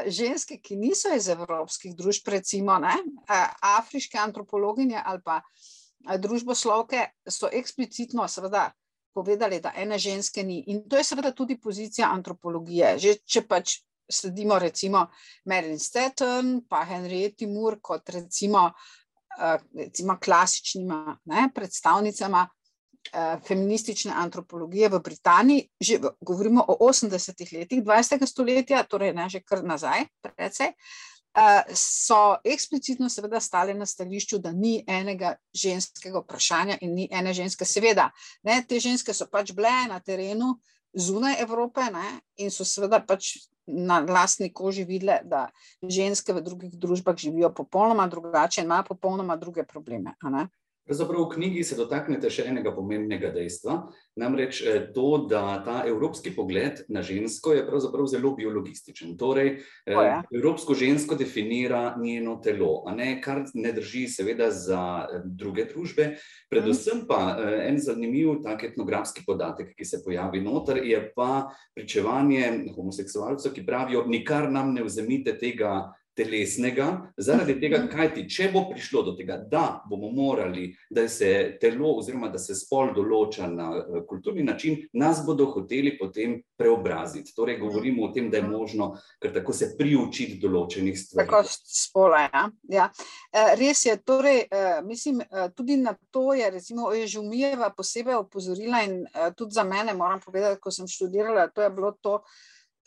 ženske, 0.19 0.57
ki 0.61 0.77
niso 0.77 1.13
iz 1.15 1.29
evropskih 1.29 1.97
družb, 1.97 2.29
recimo 2.33 2.79
ne, 2.81 2.97
uh, 3.29 3.49
afriške 3.79 4.19
antropologinje 4.19 5.01
ali 5.05 5.21
pa 5.25 5.41
uh, 5.41 5.78
družboslovke 6.19 7.07
so 7.29 7.51
eksplicitno 7.53 8.29
seveda, 8.29 8.71
povedali, 9.15 9.59
da 9.61 9.73
ene 9.77 9.99
ženske 9.99 10.45
ni. 10.47 10.61
In 10.71 10.85
to 10.89 10.97
je 10.97 11.05
seveda 11.05 11.33
tudi 11.35 11.59
pozicija 11.61 12.11
antropologije. 12.15 12.95
Že 12.99 13.15
če 13.27 13.43
pač 13.49 13.81
sledimo 14.09 14.59
recimo 14.59 15.07
Marilyn 15.45 15.81
Stetton, 15.81 16.61
pa 16.69 16.85
Henriette 16.89 17.47
Moore 17.47 17.81
kot 17.83 18.09
recimo, 18.15 18.71
recimo 19.75 20.19
klasičnima 20.23 21.19
ne, 21.25 21.49
predstavnicama 21.55 22.47
feministične 23.47 24.13
antropologije 24.13 24.89
v 24.89 25.01
Britaniji, 25.01 25.69
že 25.81 25.99
govorimo 26.21 26.65
o 26.69 26.77
80-ih 26.89 27.53
letih 27.53 27.83
20. 27.85 28.27
stoletja, 28.27 28.83
torej 28.85 29.15
ne 29.15 29.29
že 29.29 29.41
kar 29.41 29.65
nazaj, 29.65 30.05
precej. 30.21 30.75
Eh, 31.39 31.75
so 31.75 32.37
eksplicitno 32.45 33.09
seveda 33.09 33.41
stale 33.41 33.75
na 33.75 33.87
stališču, 33.87 34.39
da 34.43 34.51
ni 34.53 34.85
enega 34.87 35.37
ženskega 35.55 36.23
vprašanja 36.25 36.79
in 36.83 36.95
ni 36.95 37.09
ene 37.13 37.35
ženske. 37.35 37.65
Seveda, 37.69 38.09
ne, 38.43 38.57
te 38.69 38.81
ženske 38.83 39.15
so 39.15 39.29
pač 39.31 39.53
bile 39.55 39.71
na 39.87 40.01
terenu 40.01 40.57
zunaj 40.99 41.39
Evrope 41.43 41.85
ne, 41.95 42.19
in 42.43 42.51
so 42.51 42.67
seveda 42.67 42.99
pač 43.07 43.37
na 43.69 44.01
lastni 44.01 44.49
koži 44.53 44.87
videle, 44.89 45.21
da 45.23 45.45
ženske 45.83 46.33
v 46.33 46.43
drugih 46.43 46.75
družbah 46.75 47.17
živijo 47.17 47.53
popolnoma 47.55 48.09
drugače 48.09 48.63
in 48.63 48.67
imajo 48.67 48.89
popolnoma 48.95 49.37
druge 49.37 49.67
probleme. 49.69 50.17
Pravzaprav 50.89 51.27
v 51.27 51.35
knjigi 51.35 51.63
se 51.69 51.77
dotaknete 51.77 52.31
še 52.33 52.47
enega 52.49 52.71
pomembnega 52.73 53.29
dejstva, 53.35 53.75
namreč 54.17 54.63
eh, 54.65 54.79
to, 54.95 55.27
da 55.29 55.59
ta 55.61 55.83
evropski 55.85 56.33
pogled 56.33 56.81
na 56.89 57.03
žensko 57.05 57.53
je 57.53 57.67
pravzaprav 57.67 58.09
zelo 58.09 58.31
biologističen. 58.39 59.13
Torej, 59.21 59.59
oh, 59.85 60.01
ja. 60.07 60.23
evropsko 60.33 60.73
žensko 60.73 61.19
definira 61.21 61.93
njeno 62.01 62.39
telo, 62.41 62.87
ne 62.97 63.19
kar 63.21 63.43
ne 63.53 63.75
drži 63.77 64.07
seveda 64.09 64.49
za 64.49 64.81
eh, 65.05 65.21
druge 65.29 65.69
družbe. 65.69 66.09
Predvsem 66.49 67.05
pa 67.05 67.37
en 67.69 67.77
zanimiv 67.85 68.39
tak 68.41 68.65
etnografski 68.71 69.27
podatek, 69.29 69.77
ki 69.77 69.85
se 69.85 70.01
pojavi 70.01 70.41
noter, 70.41 70.81
je 70.89 71.03
pa 71.13 71.51
pričevanje 71.77 72.73
homoseksualcev, 72.73 73.53
ki 73.53 73.69
pravijo, 73.69 74.07
nikar 74.09 74.49
nam 74.49 74.73
ne 74.73 74.89
vzemite 74.89 75.37
tega 75.37 75.93
telesnega, 76.19 76.87
zaradi 77.17 77.55
tega, 77.61 77.81
kaj 77.91 78.11
ti, 78.17 78.25
če 78.31 78.49
bo 78.53 78.65
prišlo 78.71 79.05
do 79.07 79.15
tega, 79.19 79.39
da 79.51 79.83
bomo 79.89 80.11
morali, 80.15 80.73
da 80.91 81.07
se 81.09 81.31
telo 81.63 81.95
oziroma 82.01 82.31
da 82.33 82.41
se 82.43 82.57
spol 82.59 82.91
določa 82.97 83.47
na 83.53 83.69
eh, 83.79 84.01
kulturni 84.09 84.43
način, 84.47 84.81
nas 84.99 85.23
bodo 85.27 85.47
hoteli 85.55 85.95
potem 85.99 86.39
preobraziti. 86.59 87.35
Torej, 87.37 87.61
govorimo 87.63 88.09
o 88.09 88.11
tem, 88.15 88.31
da 88.33 88.41
je 88.41 88.49
možno 88.49 88.91
kar 89.23 89.35
tako 89.37 89.55
se 89.55 89.71
priučiti 89.79 90.41
določenih 90.43 90.99
stvari. 90.99 91.31
Tako 91.31 91.43
spola, 91.79 92.25
ja. 92.27 92.45
ja. 92.75 92.91
Eh, 93.31 93.55
res 93.61 93.85
je, 93.87 93.97
torej, 94.03 94.45
eh, 94.51 94.83
mislim, 94.87 95.23
tudi 95.55 95.79
na 95.79 95.95
to 96.11 96.33
je 96.35 96.51
recimo 96.51 96.89
Oježumijeva 96.89 97.71
posebej 97.77 98.19
opozorila 98.19 98.83
in 98.87 99.03
tudi 99.37 99.55
za 99.55 99.65
mene 99.65 99.95
moram 99.95 100.21
povedati, 100.25 100.61
ko 100.61 100.73
sem 100.75 100.89
študirala, 100.91 101.49
to 101.53 101.63
je 101.63 101.71
bilo 101.75 101.93
to, 102.03 102.19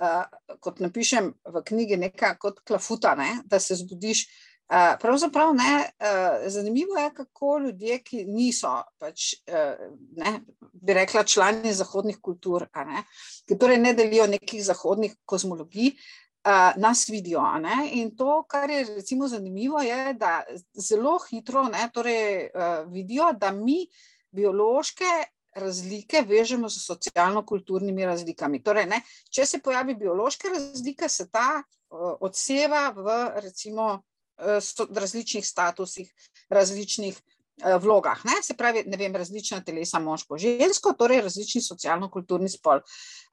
uh, 0.01 0.58
kot 0.60 0.79
napišem 0.81 1.31
v 1.53 1.63
knjigi, 1.67 2.00
nekaj 2.01 2.38
kot 2.41 2.63
klafuta, 2.67 3.15
ne, 3.15 3.41
da 3.46 3.60
se 3.60 3.77
zbudiš. 3.79 4.25
Uh, 4.72 4.93
pravzaprav 5.01 5.51
ne, 5.55 5.74
uh, 5.84 6.48
zanimivo 6.51 6.96
je, 6.98 7.10
kako 7.13 7.58
ljudje, 7.65 7.98
ki 8.08 8.24
niso, 8.25 8.72
pač, 9.00 9.34
uh, 9.51 9.81
ne, 10.17 10.38
bi 10.74 10.96
rekla, 10.96 11.25
člani 11.27 11.74
zahodnih 11.75 12.22
kultur, 12.24 12.70
ne, 12.88 13.03
ki 13.48 13.58
torej 13.60 13.81
ne 13.81 13.91
delijo 13.98 14.29
nekih 14.31 14.63
zahodnih 14.63 15.17
kozmologij, 15.27 15.91
uh, 15.91 16.72
nas 16.79 17.03
vidijo. 17.12 17.43
Ne, 17.60 17.89
in 18.00 18.15
to, 18.15 18.46
kar 18.48 18.72
je 18.72 18.86
recimo 18.96 19.27
zanimivo, 19.27 19.84
je, 19.84 20.13
da 20.13 20.39
zelo 20.72 21.17
hitro 21.27 21.67
ne, 21.67 21.89
torej, 21.93 22.48
uh, 22.55 22.88
vidijo, 22.93 23.34
da 23.36 23.51
mi 23.51 23.84
biološke 24.31 25.12
razlike 25.55 26.22
vežemo 26.27 26.70
z 26.70 26.79
socialno-kulturnimi 26.86 28.05
razlikami. 28.05 28.62
Torej, 28.63 28.88
ne, 28.91 29.01
če 29.29 29.46
se 29.46 29.60
pojavi 29.60 29.96
biološka 30.00 30.53
razlika, 30.53 31.10
se 31.10 31.27
ta 31.31 31.62
uh, 31.62 32.15
odseva 32.20 32.89
v 32.96 33.17
recimo, 33.43 33.91
uh, 34.39 34.88
različnih 34.96 35.46
statusih, 35.48 36.13
različnih 36.50 37.17
uh, 37.17 37.75
vlogah. 37.84 38.24
Ne. 38.25 38.39
Se 38.43 38.55
pravi, 38.58 38.86
ne 38.88 38.98
vem, 38.98 39.15
različna 39.15 39.60
telesa, 39.67 40.00
moško, 40.00 40.39
žensko, 40.39 40.96
torej 41.00 41.22
različni 41.27 41.62
socialno-kulturni 41.62 42.50
spol. 42.50 42.79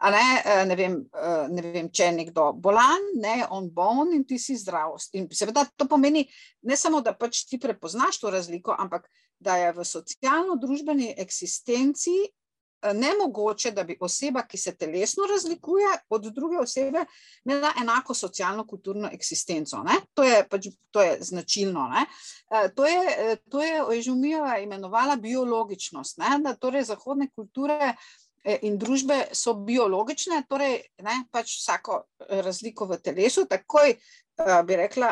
Ne, 0.03 0.27
ne, 0.67 0.75
vem, 0.79 0.99
ne 1.51 1.63
vem, 1.63 1.89
če 1.91 2.11
je 2.11 2.17
nekdo 2.19 2.53
bolan, 2.55 3.09
ne, 3.19 3.41
on 3.51 3.71
boln 3.75 4.13
in 4.15 4.23
ti 4.27 4.39
si 4.39 4.55
zdrav. 4.59 4.95
In 5.19 5.27
seveda 5.35 5.65
to 5.75 5.89
pomeni 5.91 6.23
ne 6.63 6.77
samo, 6.79 7.01
da 7.03 7.17
pač 7.19 7.47
ti 7.51 7.59
prepoznaš 7.59 8.21
to 8.23 8.31
razliko, 8.31 8.77
ampak 8.79 9.09
da 9.39 9.57
je 9.57 9.73
v 9.73 9.85
socialno-družbeni 9.85 11.15
eksistenci 11.19 12.17
eh, 12.27 12.95
nemogoče, 12.95 13.71
da 13.71 13.85
bi 13.85 13.97
oseba, 14.01 14.43
ki 14.47 14.59
se 14.59 14.75
telesno 14.77 15.27
razlikuje 15.31 15.89
od 16.09 16.31
druge 16.35 16.59
osebe, 16.59 17.05
imela 17.45 17.73
enako 17.81 18.15
socialno-kulturno 18.15 19.11
eksistenco. 19.13 19.83
To 20.15 20.25
je, 20.25 20.45
pač, 20.49 20.71
to 20.91 21.03
je 21.03 21.19
značilno. 21.21 21.89
Ne? 21.95 22.07
Eh, 22.51 22.71
to 22.75 22.87
je, 22.87 23.03
eh, 23.19 23.37
je 23.65 23.85
Oježumijeva 23.85 24.59
imenovala 24.59 25.17
biologičnost, 25.17 26.19
ne? 26.19 26.39
da 26.43 26.57
torej 26.57 26.85
zahodne 26.93 27.31
kulture 27.35 27.95
in 28.63 28.79
družbe 28.79 29.17
so 29.35 29.53
biologične, 29.67 30.45
torej 30.49 30.79
ne, 31.05 31.17
pač 31.31 31.59
vsako 31.59 31.99
razliko 32.31 32.87
v 32.87 32.97
telesu 33.03 33.45
takoj, 33.51 33.93
bi 34.65 34.77
rekla, 34.79 35.11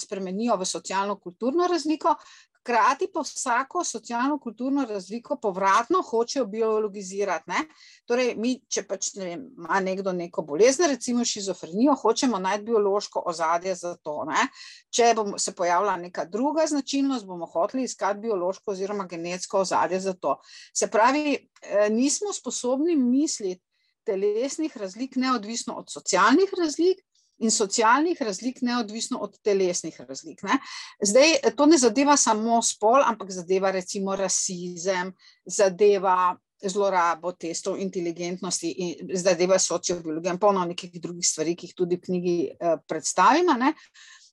spremenijo 0.00 0.56
v 0.56 0.66
socialno-kulturno 0.66 1.68
razliko, 1.70 2.16
Hkrati 2.62 3.08
pa 3.14 3.20
vsako 3.20 3.84
socialno-kulturno 3.84 4.84
razliko 4.86 5.36
povratno 5.36 6.02
hočejo 6.02 6.44
biologizirati. 6.46 7.50
Ne? 7.50 7.64
Torej, 8.06 8.36
mi, 8.38 8.52
če 8.70 8.84
pač 8.86 9.08
ne 9.18 9.24
vem, 9.24 9.42
ima 9.58 9.80
nekdo 9.82 10.12
neko 10.14 10.44
bolezen, 10.46 10.86
recimo 10.92 11.24
šizofrenijo, 11.26 11.96
hočemo 11.98 12.38
najti 12.38 12.68
biološko 12.70 13.24
ozadje 13.26 13.74
za 13.74 13.96
to. 13.96 14.20
Ne? 14.30 14.46
Če 14.94 15.10
bo 15.18 15.26
se 15.42 15.56
pojavila 15.58 15.96
neka 16.04 16.24
druga 16.30 16.68
značilnost, 16.70 17.26
bomo 17.26 17.50
hoteli 17.50 17.88
iskati 17.90 18.22
biološko 18.28 18.76
oziroma 18.76 19.08
genetsko 19.10 19.64
ozadje 19.66 20.00
za 20.00 20.14
to. 20.14 20.38
Se 20.70 20.86
pravi, 20.86 21.34
eh, 21.34 21.88
nismo 21.90 22.32
sposobni 22.32 22.96
misliti 22.96 23.64
telesnih 24.06 24.76
razlik 24.76 25.16
neodvisno 25.16 25.74
od 25.82 25.90
socialnih 25.90 26.54
razlik, 26.58 27.02
in 27.42 27.50
socialnih 27.50 28.22
razlik, 28.22 28.62
neodvisno 28.62 29.18
od 29.22 29.36
telesnih 29.42 30.00
razlik. 30.08 30.42
Ne. 30.46 30.58
Zdaj, 31.02 31.52
to 31.56 31.66
ne 31.66 31.78
zadeva 31.78 32.16
samo 32.16 32.62
spol, 32.62 33.02
ampak 33.04 33.30
zadeva 33.34 33.70
recimo 33.74 34.16
rasizem, 34.16 35.12
zadeva 35.46 36.36
zlorabo 36.62 37.32
testov 37.34 37.78
inteligentnosti 37.80 38.70
in 38.70 39.16
zadeva 39.18 39.58
sociobiologijo 39.58 40.32
in 40.32 40.38
polno 40.38 40.64
nekih 40.64 41.00
drugih 41.02 41.26
stvari, 41.26 41.56
ki 41.58 41.66
jih 41.66 41.74
tudi 41.76 41.98
v 41.98 42.04
knjigi 42.06 42.36
eh, 42.50 42.76
predstavimo. 42.88 43.56
Ne. 43.58 43.72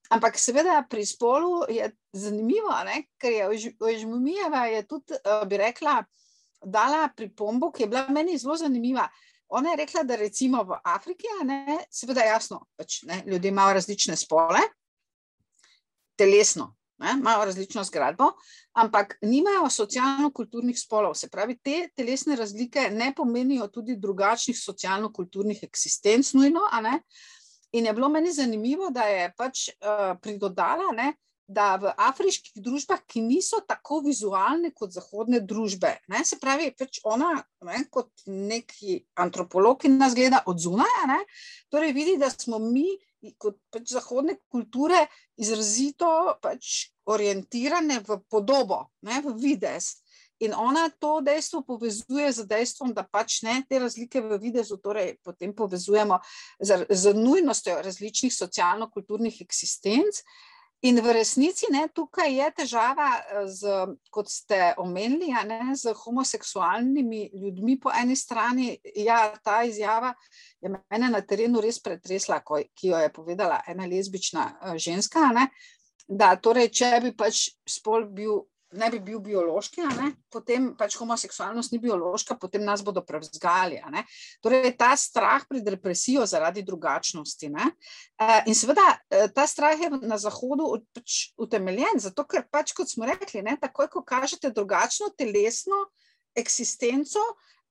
Ampak 0.09 0.37
seveda 0.41 0.83
pri 0.89 1.05
spolu 1.05 1.65
je 1.69 1.89
zanimivo, 2.13 2.73
ne, 2.85 3.03
ker 3.17 3.33
je 3.33 3.73
Ožmumijeva 3.79 4.65
je 4.65 4.85
tudi, 4.87 5.17
eh, 5.17 5.45
bi 5.49 5.57
rekla, 5.57 6.03
dala 6.65 7.09
pripombo, 7.15 7.71
ki 7.71 7.83
je 7.83 7.87
bila 7.87 8.07
meni 8.09 8.37
zelo 8.37 8.57
zanimiva. 8.57 9.07
Ona 9.49 9.69
je 9.69 9.79
rekla, 9.81 10.03
da 10.03 10.15
recimo 10.15 10.63
v 10.63 10.77
Afriki, 10.83 11.29
ne, 11.43 11.79
seveda 11.91 12.21
jasno, 12.21 12.61
pač, 12.77 13.01
ne, 13.09 13.23
ljudje 13.25 13.49
imajo 13.49 13.73
različne 13.79 14.15
spole, 14.17 14.61
telesno, 16.17 16.75
ne, 17.01 17.15
imajo 17.17 17.45
različno 17.49 17.83
zgradbo, 17.83 18.31
ampak 18.77 19.15
nimajo 19.21 19.69
socialno-kulturnih 19.73 20.77
spolov. 20.77 21.15
Se 21.17 21.29
pravi, 21.29 21.57
te 21.57 21.87
telesne 21.95 22.35
razlike 22.35 22.89
ne 22.93 23.13
pomenijo 23.15 23.67
tudi 23.73 23.97
drugačnih 23.97 24.57
socialno-kulturnih 24.59 25.63
eksistenc 25.63 26.33
nujno. 26.33 26.67
In 27.71 27.85
je 27.85 27.93
bilo 27.93 28.09
meni 28.09 28.33
zanimivo, 28.33 28.89
da 28.89 29.03
je 29.09 29.33
pač 29.37 29.69
uh, 29.69 30.13
pridodala, 30.21 30.91
ne, 30.97 31.13
uh, 31.13 31.28
da 31.49 31.73
v 31.81 31.89
afriških 31.97 32.61
družbah, 32.61 33.01
ki 33.09 33.23
niso 33.25 33.57
tako 33.65 34.03
vizualne 34.05 34.69
kot 34.75 34.93
zahodne 34.93 35.41
družbe, 35.41 35.95
ne, 36.13 36.21
se 36.25 36.37
pravi, 36.37 36.69
pač 36.77 37.01
ona 37.09 37.31
ne, 37.65 37.81
kot 37.89 38.11
neki 38.29 38.99
antropolog, 39.17 39.79
ki 39.81 39.89
nas 39.95 40.13
gleda 40.17 40.43
od 40.45 40.61
zunaj, 40.61 41.23
torej 41.73 41.95
vidi, 41.97 42.19
da 42.21 42.29
smo 42.29 42.61
mi 42.61 42.85
kot 43.41 43.57
pač 43.73 43.89
zahodne 43.95 44.37
kulture 44.47 45.01
izrazito 45.41 46.37
pač 46.43 46.91
orientirane 47.09 47.99
v 48.05 48.21
podobo, 48.29 48.85
ne, 49.01 49.17
v 49.25 49.33
vides. 49.41 49.97
In 50.39 50.53
ona 50.55 50.85
to 50.89 51.17
dejstvo 51.19 51.65
povezuje 51.67 52.29
z 52.31 52.45
dejstvom, 52.47 52.93
da 52.95 53.03
pač 53.03 53.41
ne 53.43 53.57
te 53.67 53.79
razlike 53.81 54.21
v 54.23 54.37
videzu, 54.39 54.77
torej 54.79 55.17
potem 55.19 55.51
povezujemo 55.51 56.21
z, 56.63 56.85
z 56.87 57.11
nujnostjo 57.17 57.81
različnih 57.83 58.31
socialno-kulturnih 58.31 59.41
eksistenc. 59.43 60.23
In 60.87 60.95
v 61.03 61.11
resnici 61.11 61.67
ne, 61.73 61.81
tukaj 61.91 62.29
je 62.31 62.45
težava, 62.55 63.09
z, 63.51 63.71
kot 64.15 64.29
ste 64.31 64.73
omenili, 64.79 65.33
ne, 65.47 65.73
z 65.75 65.91
homoseksualnimi 65.91 67.25
ljudmi 67.35 67.75
po 67.83 67.91
eni 67.91 68.15
strani. 68.15 68.77
Ja, 68.95 69.33
ta 69.43 69.63
izjava 69.67 70.13
je 70.63 70.71
mene 70.71 71.09
na 71.11 71.19
terenu 71.21 71.59
res 71.59 71.81
pretresla, 71.83 72.39
ko, 72.47 72.61
ki 72.75 72.93
jo 72.93 73.01
je 73.03 73.11
povedala 73.11 73.59
ena 73.67 73.89
lezbična 73.91 74.45
ženska. 74.79 75.25
Ne, 75.35 75.49
da, 76.07 76.31
torej, 76.39 76.71
če 76.71 76.93
bi 77.03 77.11
pač 77.11 77.49
spol 77.67 78.07
bil 78.15 78.39
ne 78.71 78.89
bi 78.93 78.99
bil 79.01 79.19
biološki, 79.23 79.85
potem 80.29 80.69
pač 80.77 80.95
homoseksualnost 80.99 81.73
ni 81.73 81.79
biološka, 81.81 82.37
potem 82.39 82.63
nas 82.65 82.83
bodo 82.85 83.01
prevzgali. 83.05 83.79
Torej, 84.43 84.73
ta 84.77 84.91
strah 84.97 85.45
pred 85.49 85.67
represijo 85.73 86.25
zaradi 86.29 86.63
drugačnosti. 86.65 87.49
Ne? 87.49 87.71
Eh, 88.21 88.43
in 88.51 88.57
seveda 88.57 88.85
eh, 89.09 89.27
ta 89.33 89.47
strah 89.49 89.79
je 89.79 89.89
na 90.01 90.19
Zahodu 90.21 90.69
pač 90.93 91.33
utemeljen, 91.39 92.01
zato 92.01 92.25
ker 92.29 92.45
pač, 92.51 92.75
kot 92.77 92.91
smo 92.91 93.09
rekli, 93.09 93.41
ne, 93.45 93.57
takoj, 93.61 93.89
ko 93.89 94.03
kažete 94.05 94.53
drugačno 94.53 95.09
telesno 95.17 95.87
eksistenco, 96.37 97.23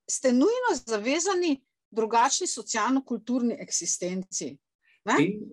ste 0.09 0.33
nujno 0.33 0.75
zavezani 0.81 1.59
drugačni 1.95 2.49
socialno-kulturni 2.49 3.57
eksistenci. 3.61 4.57
In, 5.17 5.49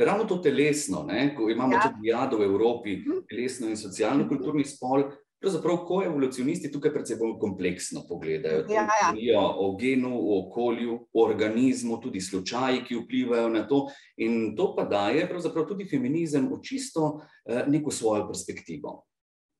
ravno 0.00 0.24
to 0.24 0.38
telesno, 0.42 1.02
ne, 1.08 1.34
ko 1.36 1.50
imamo 1.50 1.76
ja. 1.76 1.80
tudi 1.86 2.08
jado 2.08 2.38
v 2.38 2.48
Evropi, 2.48 2.96
mhm. 2.96 3.24
telesno 3.28 3.68
in 3.68 3.76
socialno-kulturni 3.76 4.64
spol, 4.64 5.04
pravzaprav, 5.38 5.76
ko 5.86 6.00
evolucionisti 6.02 6.70
tukaj 6.72 6.92
predvsej 6.92 7.18
bolj 7.18 7.36
kompleksno 7.40 8.02
pogledajo. 8.08 8.64
Ja, 8.72 8.86
ja. 9.14 9.42
O 9.42 9.76
genu, 9.78 10.10
o 10.10 10.38
okolju, 10.46 10.98
o 11.12 11.24
organizmu, 11.24 12.00
tudi 12.02 12.20
slučaji, 12.20 12.82
ki 12.88 13.02
vplivajo 13.04 13.48
na 13.48 13.66
to. 13.68 13.84
In 14.16 14.56
to 14.56 14.72
pa 14.76 14.84
daje 14.84 15.28
tudi 15.68 15.86
feminizem 15.90 16.48
v 16.50 16.60
čisto 16.62 17.20
eh, 17.46 17.64
neko 17.68 17.90
svojo 17.90 18.26
perspektivo. 18.26 19.07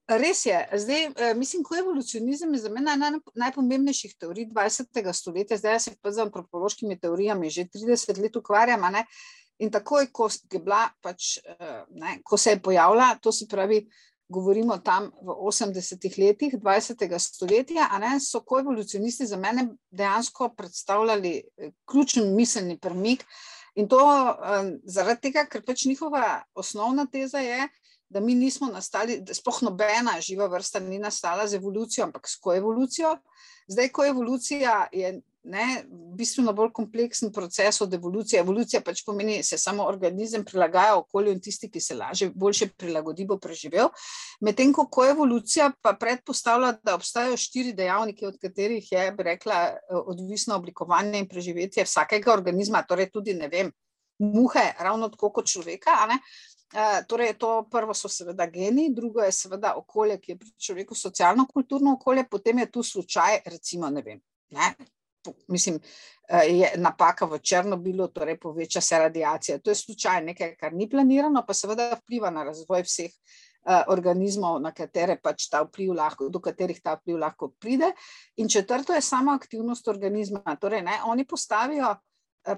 Res 0.08 0.46
je. 0.46 0.68
Zdaj, 0.72 1.04
eh, 1.04 1.34
mislim, 1.34 1.62
ko 1.62 1.76
evolucionizem 1.76 2.52
je 2.54 2.60
za 2.60 2.70
mene 2.72 2.92
ena 2.92 3.10
najpomembnejših 3.34 4.14
teorij 4.16 4.46
20. 4.48 5.12
stoletja, 5.12 5.56
zdaj 5.56 5.80
se 5.80 5.90
pa 6.02 6.10
z 6.10 6.24
antropološkimi 6.24 6.96
teorijami 7.00 7.50
že 7.50 7.66
30 7.68 8.18
let 8.18 8.36
ukvarjam. 8.36 8.80
In 9.58 9.70
takoj, 9.70 10.06
ko, 10.12 10.28
bila, 10.52 10.88
pač, 11.02 11.38
eh, 11.44 11.84
ne, 11.90 12.20
ko 12.24 12.36
se 12.36 12.50
je 12.50 12.62
pojavila, 12.62 13.18
to 13.20 13.32
se 13.32 13.46
pravi, 13.48 13.88
govorimo 14.28 14.78
tam 14.78 15.10
v 15.22 15.28
80-ih 15.28 16.18
letih 16.18 16.54
20. 16.56 17.18
stoletja, 17.18 17.88
ne, 17.98 18.20
so 18.20 18.40
ko 18.40 18.60
evolucionisti 18.60 19.26
za 19.26 19.36
mene 19.36 19.68
dejansko 19.90 20.54
predstavljali 20.56 21.34
eh, 21.36 21.70
ključen 21.84 22.34
miselni 22.34 22.78
premik. 22.78 23.26
In 23.74 23.88
to 23.88 24.00
zaradi 24.84 25.20
tega, 25.20 25.44
ker 25.44 25.62
pač 25.62 25.84
njihova 25.84 26.42
osnovna 26.54 27.06
teza 27.06 27.38
je, 27.38 27.68
da 28.08 28.20
mi 28.20 28.34
nismo 28.34 28.68
nastali, 28.72 29.20
da 29.20 29.34
sploh 29.34 29.62
nobena 29.62 30.20
živa 30.20 30.46
vrsta 30.46 30.80
ni 30.80 30.98
nastala 30.98 31.46
z 31.46 31.58
evolucijo, 31.60 32.04
ampak 32.04 32.28
s 32.28 32.36
koevolucijo. 32.40 33.16
Zdaj, 33.68 33.88
ko 33.92 34.06
evolucija 34.06 34.86
je 34.92 35.20
ne, 35.48 35.84
bistveno 36.16 36.52
bolj 36.52 36.70
kompleksen 36.72 37.32
proces 37.32 37.80
od 37.80 37.94
evolucije. 37.94 38.40
Evolucija 38.40 38.80
pač 38.84 39.02
pomeni, 39.06 39.36
da 39.36 39.44
se 39.44 39.58
samo 39.58 39.84
organizem 39.84 40.44
prilagaja 40.44 40.96
okolju 40.98 41.32
in 41.32 41.40
tisti, 41.40 41.70
ki 41.70 41.80
se 41.80 41.96
lažje, 41.96 42.30
boljše 42.34 42.68
prilagodi, 42.76 43.26
bo 43.28 43.38
preživel. 43.38 43.88
Medtem 44.40 44.72
ko 44.72 44.86
koevolucija 44.92 45.70
pa 45.82 45.92
predpostavlja, 46.00 46.74
da 46.84 46.96
obstajajo 46.96 47.36
štiri 47.36 47.72
dejavniki, 47.76 48.26
od 48.26 48.38
katerih 48.40 48.92
je, 48.92 49.10
bi 49.12 49.28
rekla, 49.30 49.62
odvisno 50.04 50.56
oblikovanje 50.56 51.24
in 51.24 51.28
preživetje 51.28 51.84
vsakega 51.84 52.32
organizma, 52.32 52.84
torej 52.88 53.10
tudi 53.12 53.34
ne 53.34 53.48
vem. 53.48 53.72
Muhe, 54.18 54.72
ravno 54.82 55.08
tako 55.08 55.30
kot 55.32 55.46
človeka, 55.46 55.94
Torej, 57.08 57.32
to 57.40 57.62
prvo 57.70 57.94
so 57.94 58.08
seveda 58.12 58.46
geni, 58.52 58.90
drugo 58.94 59.22
je 59.24 59.32
seveda 59.32 59.72
okolje, 59.80 60.18
ki 60.20 60.32
je 60.32 60.38
pri 60.38 60.50
človeku 60.66 60.94
socialno-kulturno 60.94 61.94
okolje, 61.96 62.26
potem 62.30 62.58
je 62.58 62.70
tu 62.70 62.82
slučaj, 62.82 63.40
recimo, 63.46 63.88
ne 63.90 64.02
vem. 64.02 64.20
Ne? 64.52 64.74
Mislim, 65.48 65.80
je 66.28 66.70
napaka 66.76 67.26
v 67.26 67.38
Černobilu, 67.40 68.08
torej 68.08 68.38
poveča 68.40 68.80
se 68.80 68.98
radiacija. 68.98 69.58
To 69.58 69.70
je 69.70 69.74
slučaj 69.74 70.22
nekaj, 70.24 70.54
kar 70.60 70.72
ni 70.72 70.88
planirano, 70.88 71.42
pa 71.46 71.54
seveda 71.56 71.90
vpliva 72.02 72.30
na 72.30 72.44
razvoj 72.44 72.84
vseh 72.84 73.12
organizmov, 73.88 74.60
na 74.62 74.72
katere 74.72 75.18
pač 75.20 75.48
ta 75.52 75.64
vpliv 75.66 75.92
lahko, 75.96 76.28
do 76.32 76.40
katerih 76.40 76.78
ta 76.84 76.94
vpliv 76.96 77.18
lahko 77.20 77.50
pride. 77.60 77.90
In 78.36 78.48
četrto 78.48 78.92
je 78.92 79.00
sama 79.00 79.34
aktivnost 79.34 79.88
organizma. 79.88 80.56
Torej, 80.60 80.82
ne, 80.82 81.00
oni 81.04 81.26
postavijo 81.26 81.96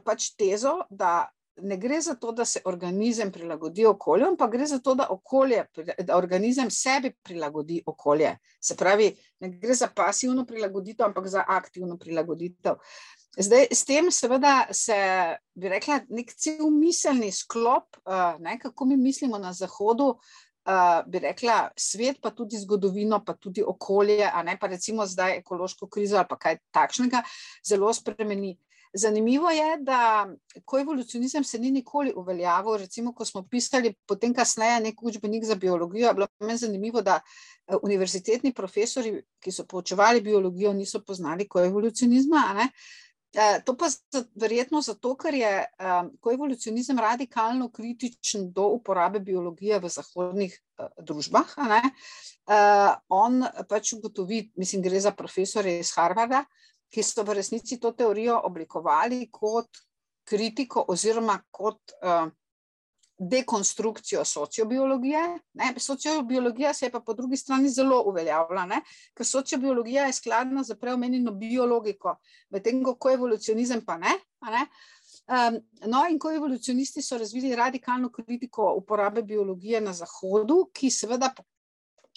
pač 0.04 0.34
tezo, 0.38 0.80
da 0.90 1.30
ne 1.62 1.76
gre 1.76 2.00
za 2.00 2.14
to, 2.14 2.32
da 2.32 2.44
se 2.44 2.60
organizem 2.64 3.32
prilagodi 3.32 3.86
okolju, 3.86 4.26
ampak 4.26 4.52
gre 4.52 4.66
za 4.66 4.78
to, 4.78 4.94
da, 4.94 5.06
okolje, 5.10 5.64
da 5.98 6.16
organizem 6.16 6.70
sebi 6.70 7.12
prilagodi 7.22 7.82
okolje. 7.86 8.36
Se 8.60 8.76
pravi, 8.76 9.10
ne 9.40 9.48
gre 9.48 9.74
za 9.74 9.88
pasivno 9.96 10.46
prilagoditev, 10.46 11.06
ampak 11.06 11.28
za 11.28 11.44
aktivno 11.48 11.98
prilagoditev. 11.98 12.78
Zdaj, 13.38 13.66
s 13.70 13.84
tem, 13.86 14.10
seveda, 14.10 14.66
se 14.74 14.96
bi 15.54 15.68
rekla, 15.70 16.00
nek 16.10 16.32
cel 16.34 16.70
miselni 16.74 17.30
sklop, 17.32 18.00
ne, 18.38 18.58
kako 18.58 18.84
mi 18.84 18.96
mislimo 18.96 19.38
na 19.38 19.52
Zahodu, 19.52 20.16
bi 21.06 21.18
rekla, 21.18 21.70
svet, 21.76 22.18
pa 22.22 22.30
tudi 22.30 22.58
zgodovino, 22.58 23.22
pa 23.24 23.34
tudi 23.34 23.62
okolje, 23.66 24.24
a 24.32 24.42
ne 24.42 24.58
pa 24.58 24.66
recimo 24.66 25.06
zdaj 25.06 25.38
ekološko 25.38 25.88
krizo 25.88 26.18
ali 26.18 26.40
kaj 26.40 26.58
takšnega, 26.70 27.22
zelo 27.66 27.92
spremeni. 27.94 28.58
Zanimivo 28.92 29.50
je, 29.50 29.76
da 29.80 30.28
ko 30.64 30.78
evolucionizem 30.80 31.44
se 31.44 31.58
ni 31.58 31.70
nikoli 31.70 32.12
uveljavil, 32.16 32.76
recimo, 32.76 33.12
ko 33.14 33.24
smo 33.24 33.42
pisali 33.42 33.94
potem 34.06 34.34
kasneje 34.34 34.80
nek 34.80 35.02
učbenik 35.02 35.44
za 35.44 35.54
biologijo, 35.54 36.08
je 36.08 36.14
bilo 36.14 36.26
meni 36.40 36.58
zanimivo, 36.58 37.02
da 37.02 37.20
eh, 37.20 37.76
univerzitetni 37.82 38.52
profesori, 38.52 39.22
ki 39.38 39.52
so 39.52 39.66
poučevali 39.66 40.20
biologijo, 40.20 40.72
niso 40.72 41.04
poznali 41.06 41.48
ko 41.48 41.62
evolucionizma. 41.64 42.66
Eh, 43.34 43.60
to 43.64 43.76
pa 43.78 43.86
verjetno 44.34 44.82
zato, 44.82 45.14
ker 45.16 45.34
je 45.34 45.52
eh, 45.62 46.02
ko 46.20 46.32
evolucionizem 46.32 46.98
radikalno 46.98 47.70
kritičen 47.70 48.50
do 48.52 48.72
uporabe 48.74 49.20
biologije 49.20 49.78
v 49.78 49.88
zahodnih 49.88 50.58
družbah. 50.98 51.46
On 53.08 53.44
pač 53.68 53.92
ugotovi, 53.92 54.50
mislim, 54.56 54.82
gre 54.82 55.00
za 55.00 55.12
profesore 55.14 55.78
iz 55.78 55.92
Harvarda, 55.94 56.42
ki 56.90 57.02
so 57.02 57.22
v 57.22 57.38
resnici 57.38 57.78
to 57.80 57.92
teorijo 57.92 58.40
oblikovali 58.44 59.28
kot 59.30 59.82
kritiko 60.26 60.84
oziroma 60.88 61.38
kot 61.50 61.94
uh, 62.02 62.28
dekonstrukcijo 63.20 64.24
sociobiologije. 64.24 65.38
Ne? 65.54 65.74
Sociobiologija 65.76 66.74
se 66.74 66.86
je 66.86 66.90
pa 66.90 67.00
po 67.00 67.14
drugi 67.14 67.36
strani 67.36 67.68
zelo 67.68 68.02
uveljavila, 68.06 68.64
ne? 68.66 68.80
ker 69.14 69.26
sociobiologija 69.26 70.06
je 70.06 70.12
skladna 70.12 70.62
za 70.62 70.74
preomenjeno 70.76 71.32
biologiko, 71.32 72.16
medtem 72.50 72.82
ko 72.98 73.10
evolucionizem 73.10 73.84
pa 73.84 73.98
ne. 73.98 74.14
Um, 75.30 75.60
no, 75.86 76.06
in 76.10 76.18
ko 76.18 76.32
evolucionisti 76.32 77.02
so 77.02 77.18
razvili 77.18 77.54
radikalno 77.56 78.08
kritiko 78.10 78.72
uporabe 78.76 79.22
biologije 79.22 79.80
na 79.80 79.92
Zahodu, 79.92 80.70
ki 80.74 80.90
seveda 80.90 81.34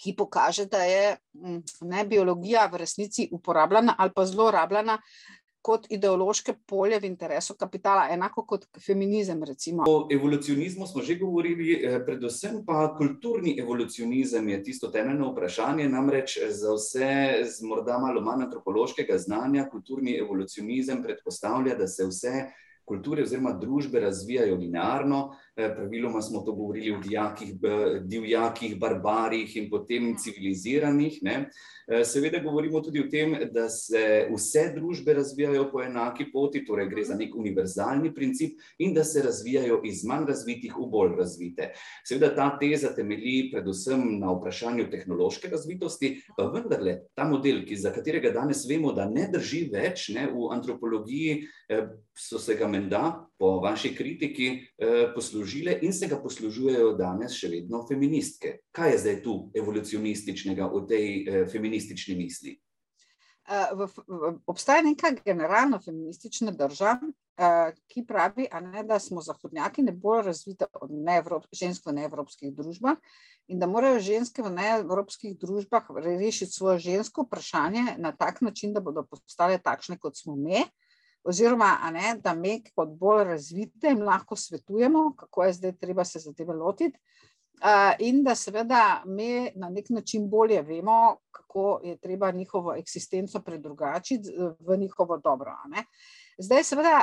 ki 0.04 0.12
pokaže, 0.16 0.66
da 0.68 0.82
je 0.84 1.16
mm, 1.32 1.62
ne, 1.88 2.04
biologija 2.04 2.68
v 2.72 2.84
resnici 2.84 3.28
uporabljena 3.32 3.96
ali 3.98 4.12
pa 4.14 4.26
zelo 4.28 4.50
rabljena 4.50 4.98
kot 5.64 5.86
ideološke 5.88 6.52
polje 6.68 6.98
v 7.00 7.08
interesu 7.08 7.54
kapitala, 7.56 8.10
enako 8.12 8.42
kot 8.44 8.66
feminizem. 8.84 9.40
Recimo. 9.48 9.86
O 9.88 10.08
evolucionizmu 10.12 10.86
smo 10.86 11.02
že 11.02 11.16
govorili, 11.16 11.72
eh, 11.72 11.96
predvsem 12.04 12.58
pa 12.66 12.90
kulturni 12.98 13.56
evolucionizem 13.60 14.48
je 14.48 14.62
tisto 14.62 14.90
temeljno 14.92 15.30
vprašanje. 15.32 15.88
Namreč 15.88 16.36
za 16.50 16.74
vse 16.76 17.08
z 17.48 17.64
morda 17.64 17.96
malo 17.98 18.20
manj 18.20 18.44
antropološkega 18.44 19.18
znanja, 19.18 19.68
kulturni 19.70 20.18
evolucionizem 20.18 21.02
predpostavlja, 21.02 21.78
da 21.80 21.88
se 21.88 22.06
vse 22.12 22.44
kulture 22.84 23.22
oziroma 23.22 23.52
družbe 23.52 24.00
razvijajo 24.00 24.56
linearno. 24.60 25.30
Eh, 25.56 25.74
praviloma 25.74 26.22
smo 26.22 26.40
to 26.40 26.52
govorili 26.52 26.90
o 26.90 26.98
dijakih, 26.98 27.54
divjakih, 28.02 28.78
barbarih 28.78 29.56
in 29.56 29.68
potem 29.70 30.16
civiliziranih. 30.18 31.18
Ne. 31.22 31.50
Eh, 31.88 32.04
seveda 32.04 32.40
govorimo 32.42 32.80
tudi 32.80 33.00
o 33.00 33.06
tem, 33.10 33.36
da 33.52 33.68
se 33.68 34.26
vse 34.32 34.72
družbe 34.74 35.14
razvijajo 35.14 35.68
po 35.72 35.82
enaki 35.82 36.26
poti, 36.32 36.64
torej 36.66 36.88
gre 36.90 37.04
za 37.04 37.14
nek 37.14 37.36
univerzalni 37.36 38.10
princip 38.14 38.58
in 38.78 38.94
da 38.94 39.04
se 39.04 39.22
razvijajo 39.22 39.80
iz 39.84 40.02
manj 40.04 40.26
razvitih 40.26 40.74
v 40.74 40.88
bolj 40.90 41.14
razvite. 41.18 41.70
Seveda 42.08 42.32
ta 42.34 42.48
teza 42.58 42.90
temelji 42.96 43.52
predvsem 43.52 44.02
na 44.18 44.34
vprašanju 44.34 44.88
tehnološke 44.90 45.52
razvitosti, 45.52 46.16
pa 46.36 46.48
vendarle 46.50 46.96
ta 47.14 47.28
model, 47.30 47.62
ki, 47.68 47.76
za 47.76 47.94
katerega 47.94 48.34
danes 48.34 48.64
vemo, 48.66 48.90
da 48.92 49.06
ne 49.06 49.28
drži 49.30 49.68
več 49.70 50.08
ne, 50.16 50.26
v 50.34 50.50
antropologiji, 50.50 51.44
eh, 51.68 51.86
so 52.18 52.42
se 52.42 52.58
ga 52.58 52.66
menda 52.66 53.04
po 53.38 53.58
vaši 53.60 53.94
kritiki 53.96 54.50
poslužili 55.14 55.44
poslužile 55.44 55.78
in 55.82 55.92
se 55.92 56.06
ga 56.06 56.18
poslužujejo 56.22 56.94
danes 56.98 57.34
še 57.36 57.48
vedno 57.48 57.84
feministke. 57.88 58.58
Kaj 58.72 58.92
je 58.92 58.98
zdaj 58.98 59.22
tu 59.24 59.34
evolucionističnega 59.56 60.68
v 60.72 60.84
tej 60.88 61.08
eh, 61.08 61.46
feministični 61.50 62.16
misli? 62.16 62.58
Uh, 63.44 63.76
v, 63.76 63.86
v, 64.08 64.28
obstaja 64.48 64.80
neka 64.80 65.10
generalna 65.20 65.76
feministična 65.76 66.54
država, 66.56 67.04
uh, 67.04 67.74
ki 67.92 68.06
pravi, 68.08 68.46
ne, 68.48 68.84
da 68.88 68.96
smo 68.96 69.20
zahodnjaki 69.20 69.82
ne 69.84 69.92
bolj 69.92 70.22
razvite 70.30 70.64
od 70.80 70.88
neevrop, 70.88 71.44
žensk 71.52 71.84
v 71.84 71.92
neevropskih 71.98 72.54
družbah 72.56 72.96
in 73.52 73.60
da 73.60 73.68
morajo 73.68 74.00
ženske 74.00 74.40
v 74.40 74.48
neevropskih 74.54 75.36
družbah 75.36 75.92
rešiti 76.06 76.56
svoje 76.56 76.78
žensko 76.86 77.26
vprašanje 77.26 77.98
na 78.00 78.14
tak 78.16 78.40
način, 78.40 78.72
da 78.72 78.80
bodo 78.80 79.04
postale 79.04 79.60
takšne, 79.60 80.00
kot 80.00 80.16
smo 80.16 80.40
mi, 80.40 80.64
uh, 80.64 80.83
oziroma 81.24 81.78
ne, 81.92 82.14
da 82.22 82.34
mi 82.34 82.62
kot 82.74 82.88
bolj 83.00 83.24
razvite 83.24 83.88
jim 83.88 84.02
lahko 84.02 84.36
svetujemo, 84.36 85.14
kako 85.16 85.44
je 85.44 85.52
zdaj 85.52 85.76
treba 85.76 86.04
se 86.04 86.18
zadeve 86.18 86.54
lotiti. 86.54 86.98
Uh, 87.54 87.94
in 87.98 88.24
da 88.24 88.34
seveda 88.34 89.02
mi 89.06 89.50
na 89.54 89.68
nek 89.70 89.88
način 89.90 90.28
bolje 90.30 90.62
vemo, 90.62 91.16
kako 91.30 91.80
je 91.84 91.96
treba 91.96 92.30
njihovo 92.30 92.74
eksistenco 92.74 93.40
predrugačiti 93.40 94.30
v 94.60 94.76
njihovo 94.76 95.16
dobro. 95.18 95.52
Zdaj, 96.38 96.64
seveda, 96.64 97.02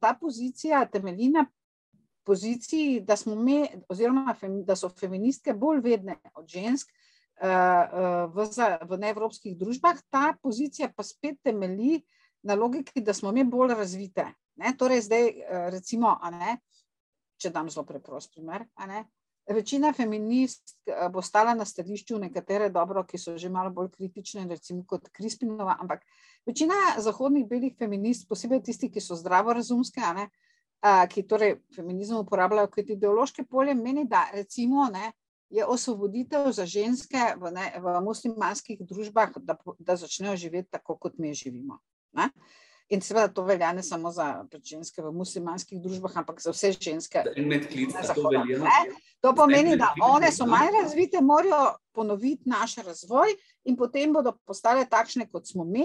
ta 0.00 0.14
pozicija 0.20 0.86
temelji 0.86 1.28
na 1.28 1.46
poziciji, 2.24 3.00
da, 3.00 3.16
mi, 3.26 3.66
oziroma, 3.88 4.34
da 4.64 4.76
so 4.76 4.88
feministke 4.88 5.54
bolj 5.54 5.80
vedne 5.80 6.16
od 6.34 6.46
žensk 6.46 6.88
uh, 6.88 7.48
v, 8.34 8.46
v 8.88 8.98
neevropskih 8.98 9.56
družbah, 9.58 9.98
ta 10.10 10.34
pozicija 10.42 10.92
pa 10.96 11.02
spet 11.02 11.40
temelji 11.42 12.02
na 12.42 12.54
logiki, 12.54 13.00
da 13.00 13.14
smo 13.14 13.32
mi 13.32 13.44
bolj 13.44 13.74
razvite. 13.74 14.26
Ne? 14.56 14.74
Torej, 14.78 15.02
zdaj, 15.06 15.28
eh, 15.28 15.70
recimo, 15.70 16.16
ne, 16.30 16.58
če 17.38 17.50
dam 17.50 17.70
zelo 17.70 17.86
preprost 17.86 18.34
primer. 18.34 18.66
Večina 19.48 19.92
feminist 19.96 20.74
eh, 20.86 21.08
bo 21.12 21.22
stala 21.22 21.54
na 21.54 21.64
stališču, 21.64 22.18
nekatere 22.18 22.68
dobro, 22.70 23.04
ki 23.04 23.18
so 23.18 23.36
že 23.38 23.48
malo 23.48 23.70
bolj 23.70 23.90
kritične, 23.96 24.46
recimo 24.48 24.84
kot 24.86 25.08
Krispinova, 25.08 25.76
ampak 25.80 26.04
večina 26.46 26.74
zahodnih 26.98 27.46
belih 27.48 27.76
feminist, 27.78 28.28
posebej 28.28 28.62
tisti, 28.62 28.90
ki 28.92 29.00
so 29.00 29.16
zdravorazumske, 29.16 30.02
ne, 30.14 30.28
ki 31.10 31.24
torej 31.26 31.56
feminizem 31.74 32.20
uporabljajo 32.20 32.68
kot 32.70 32.90
ideološke 32.94 33.44
polje, 33.50 33.74
meni, 33.74 34.04
da 34.06 34.28
recimo 34.32 34.86
ne, 34.92 35.12
je 35.50 35.64
osvoboditev 35.64 36.52
za 36.52 36.66
ženske 36.66 37.34
v, 37.40 37.50
ne, 37.52 37.72
v 37.80 38.00
muslimanskih 38.04 38.84
družbah, 38.84 39.32
da, 39.40 39.56
da 39.78 39.96
začnejo 39.96 40.36
živeti 40.36 40.76
tako, 40.76 40.98
kot 41.00 41.18
mi 41.18 41.34
živimo. 41.34 41.80
Ne? 42.12 42.30
In 42.88 43.02
seveda 43.04 43.28
to 43.28 43.44
velja 43.44 43.72
ne 43.76 43.82
samo 43.84 44.10
za 44.10 44.44
ženske 44.64 45.02
v 45.04 45.10
muslimanskih 45.12 45.80
družbah, 45.82 46.14
ampak 46.22 46.40
za 46.40 46.54
vse 46.54 46.72
ženske. 46.72 47.20
To 49.20 49.34
pomeni, 49.36 49.76
da 49.76 49.90
one 50.06 50.30
so 50.32 50.46
manj 50.48 50.72
razvite, 50.82 51.20
morajo 51.20 51.74
ponoviti 51.92 52.48
naš 52.48 52.78
razvoj 52.86 53.34
in 53.68 53.76
potem 53.76 54.12
bodo 54.12 54.32
postale 54.46 54.86
takšne, 54.88 55.28
kot 55.28 55.50
smo 55.50 55.66
mi, 55.68 55.84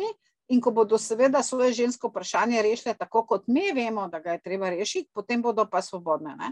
In 0.52 0.62
ko 0.62 0.72
bodo 0.72 0.98
seveda 1.00 1.44
svoje 1.44 1.74
žensko 1.74 2.10
vprašanje 2.12 2.62
rešile 2.62 2.94
tako, 3.00 3.26
kot 3.26 3.48
mi 3.48 3.72
vemo, 3.76 4.08
da 4.12 4.20
ga 4.20 4.36
je 4.36 4.42
treba 4.44 4.70
rešiti, 4.70 5.10
potem 5.14 5.42
bodo 5.42 5.66
pa 5.72 5.82
svobodne. 5.82 6.36
Ne? 6.36 6.52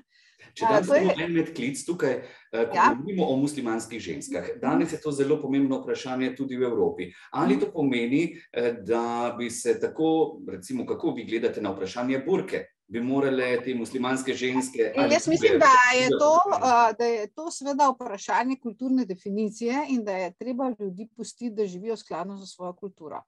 Če 0.53 0.65
da 0.67 0.97
imamo 0.97 1.23
en 1.25 1.33
medklic 1.35 1.83
tukaj, 1.85 2.13
eh, 2.13 2.65
ko 2.71 2.75
ja? 2.75 2.89
govorimo 2.95 3.27
o 3.27 3.37
muslimanskih 3.37 3.99
ženskah, 3.99 4.47
danes 4.61 4.93
je 4.93 4.99
to 5.01 5.11
zelo 5.11 5.37
pomembno 5.41 5.81
vprašanje 5.81 6.33
tudi 6.35 6.57
v 6.57 6.67
Evropi. 6.71 7.09
Ali 7.31 7.59
to 7.59 7.71
pomeni, 7.71 8.23
eh, 8.51 8.73
da 8.83 9.35
bi 9.37 9.49
se 9.49 9.79
tako, 9.79 10.41
recimo, 10.47 10.85
kako 10.85 11.11
vi 11.17 11.25
gledate 11.25 11.61
na 11.61 11.71
vprašanje 11.75 12.23
burke? 12.25 12.65
Bi 12.91 12.99
morale 12.99 13.61
te 13.63 13.71
muslimanske 13.75 14.33
ženske. 14.33 14.91
Jaz 15.11 15.27
mislim, 15.27 15.59
da 15.59 15.75
je, 15.95 16.09
to, 16.19 16.31
eh, 16.55 16.93
da 16.99 17.05
je 17.05 17.27
to 17.31 17.51
seveda 17.51 17.87
vprašanje 17.93 18.57
kulturne 18.63 19.05
definicije 19.05 19.85
in 19.89 20.03
da 20.03 20.17
je 20.17 20.33
treba 20.39 20.73
ljudi 20.79 21.07
pustiti, 21.15 21.55
da 21.55 21.65
živijo 21.65 21.97
skladno 21.97 22.37
za 22.37 22.45
svojo 22.45 22.73
kulturo. 22.73 23.21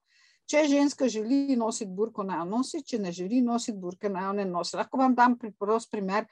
Če 0.50 0.66
ženska 0.68 1.08
želi 1.08 1.56
nositi 1.56 1.90
burko, 1.90 2.24
naj 2.26 2.42
jo 2.42 2.48
nosi, 2.48 2.82
če 2.84 2.98
ne 3.00 3.12
želi 3.12 3.40
nositi 3.40 3.78
burke, 3.80 4.10
naj 4.12 4.26
jo 4.26 4.32
ne 4.40 4.44
nosi. 4.44 4.76
Lahko 4.76 5.00
vam 5.00 5.14
dam 5.16 5.38
preprost 5.40 5.90
primer 5.92 6.26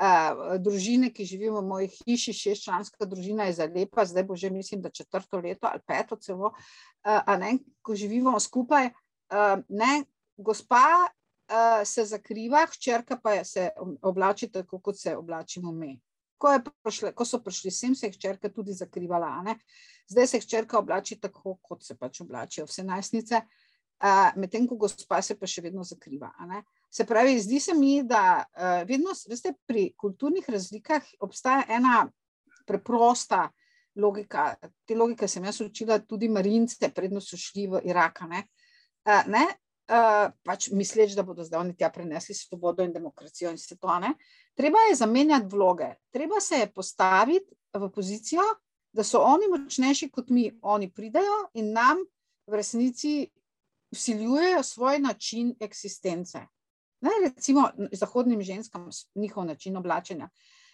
uh, 0.00 0.56
družine, 0.64 1.10
ki 1.12 1.28
živijo 1.28 1.58
v 1.58 1.66
moji 1.68 1.90
hiši, 1.98 2.32
šestčlanska 2.36 3.08
družina 3.10 3.50
je 3.50 3.58
zalepa, 3.60 4.06
zdaj 4.08 4.24
bo 4.24 4.36
že 4.36 4.50
mislim, 4.50 4.80
da 4.80 4.90
četrto 4.90 5.42
leto 5.44 5.68
ali 5.68 5.84
peto 5.86 6.16
celo, 6.16 6.54
uh, 7.04 7.36
ne, 7.36 7.58
ko 7.82 7.94
živimo 7.94 8.38
skupaj. 8.40 8.90
Uh, 9.30 9.60
ne, 9.68 10.04
gospa 10.36 10.84
uh, 11.04 11.84
se 11.84 12.04
zakriva, 12.04 12.64
hčerka 12.72 13.20
pa 13.22 13.44
se 13.44 13.68
oblači 14.02 14.48
tako, 14.48 14.80
kot 14.80 14.98
se 14.98 15.16
oblačimo 15.16 15.72
mi. 15.72 15.98
Ko, 16.40 16.54
prišle, 16.82 17.12
ko 17.12 17.24
so 17.28 17.42
prišli 17.44 17.70
sem, 17.74 17.94
se 17.94 18.08
je 18.08 18.14
hčerka 18.14 18.48
tudi 18.48 18.72
zakrivala. 18.72 19.34
Ne? 19.44 19.58
Zdaj 20.08 20.26
se 20.26 20.40
hčerka 20.40 20.78
oblači 20.78 21.18
tako, 21.20 21.58
kot 21.62 21.84
se 21.84 21.98
pač 22.00 22.22
oblačijo 22.24 22.64
vse 22.64 22.84
najstnice, 22.88 23.42
medtem 24.40 24.66
ko 24.68 24.78
gospa 24.80 25.20
se 25.22 25.36
pa 25.36 25.46
še 25.46 25.62
vedno 25.66 25.84
zakriva. 25.84 26.32
Se 26.90 27.04
pravi, 27.06 27.36
zdi 27.40 27.60
se 27.60 27.74
mi, 27.76 28.00
da 28.02 28.42
vedno, 28.88 29.12
veste, 29.28 29.52
pri 29.68 29.90
kulturnih 30.00 30.48
razlikah 30.48 31.04
obstaja 31.20 31.66
ena 31.76 32.06
preprosta 32.66 33.50
logika. 34.00 34.54
Te 34.86 34.96
logike 34.96 35.28
sem 35.28 35.44
jaz 35.44 35.60
učila 35.60 36.00
tudi 36.08 36.28
marince, 36.32 36.88
predno 36.94 37.20
so 37.20 37.36
šli 37.36 37.66
v 37.68 37.82
Irak. 37.90 38.24
Ne? 38.30 38.46
Ne? 39.28 39.44
Pač 40.46 40.68
misleč, 40.70 41.16
da 41.18 41.24
bodo 41.26 41.42
zdaj 41.42 41.60
oni 41.60 41.74
tja 41.74 41.88
prenesli 41.90 42.34
svobodo 42.34 42.84
in 42.86 42.92
demokracijo 42.94 43.50
in 43.50 43.58
vse 43.58 43.74
to. 43.76 43.96
Ne? 43.98 44.14
Treba 44.54 44.78
je 44.88 45.00
zamenjati 45.00 45.50
vloge, 45.50 45.88
treba 46.14 46.40
se 46.40 46.62
je 46.62 46.70
postaviti 46.72 47.56
v 47.74 47.88
pozicijo, 47.90 48.44
da 48.92 49.02
so 49.06 49.22
oni 49.22 49.48
močnejši 49.50 50.10
kot 50.10 50.30
mi, 50.30 50.48
oni 50.62 50.90
pridejo 50.92 51.50
in 51.58 51.72
nam 51.74 52.04
v 52.46 52.58
resnici 52.58 53.30
usiljujejo 53.90 54.62
svoj 54.62 54.98
način 54.98 55.54
eksistence. 55.60 56.38
Ne, 57.00 57.10
recimo, 57.24 57.70
zahodnim 57.92 58.42
ženskam 58.42 58.88
njihov 59.14 59.44
način 59.44 59.76
oblačenja. 59.76 60.28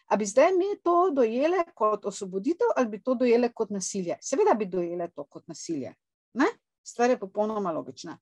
A 0.07 0.16
bi 0.16 0.26
zdaj 0.26 0.52
mi 0.52 0.76
to 0.83 1.11
dojele 1.11 1.64
kot 1.74 2.05
osvoboditev 2.05 2.68
ali 2.76 2.88
bi 2.88 3.02
to 3.02 3.14
dojele 3.14 3.52
kot 3.52 3.70
nasilje? 3.70 4.18
Seveda 4.22 4.55
bi 4.55 4.66
dojele 4.66 5.09
to 5.11 5.24
kot 5.24 5.48
nasilje. 5.48 5.94
Ne? 6.35 6.46
Stvar 6.83 7.11
je 7.11 7.18
popolnoma 7.18 7.72
logična. 7.72 8.18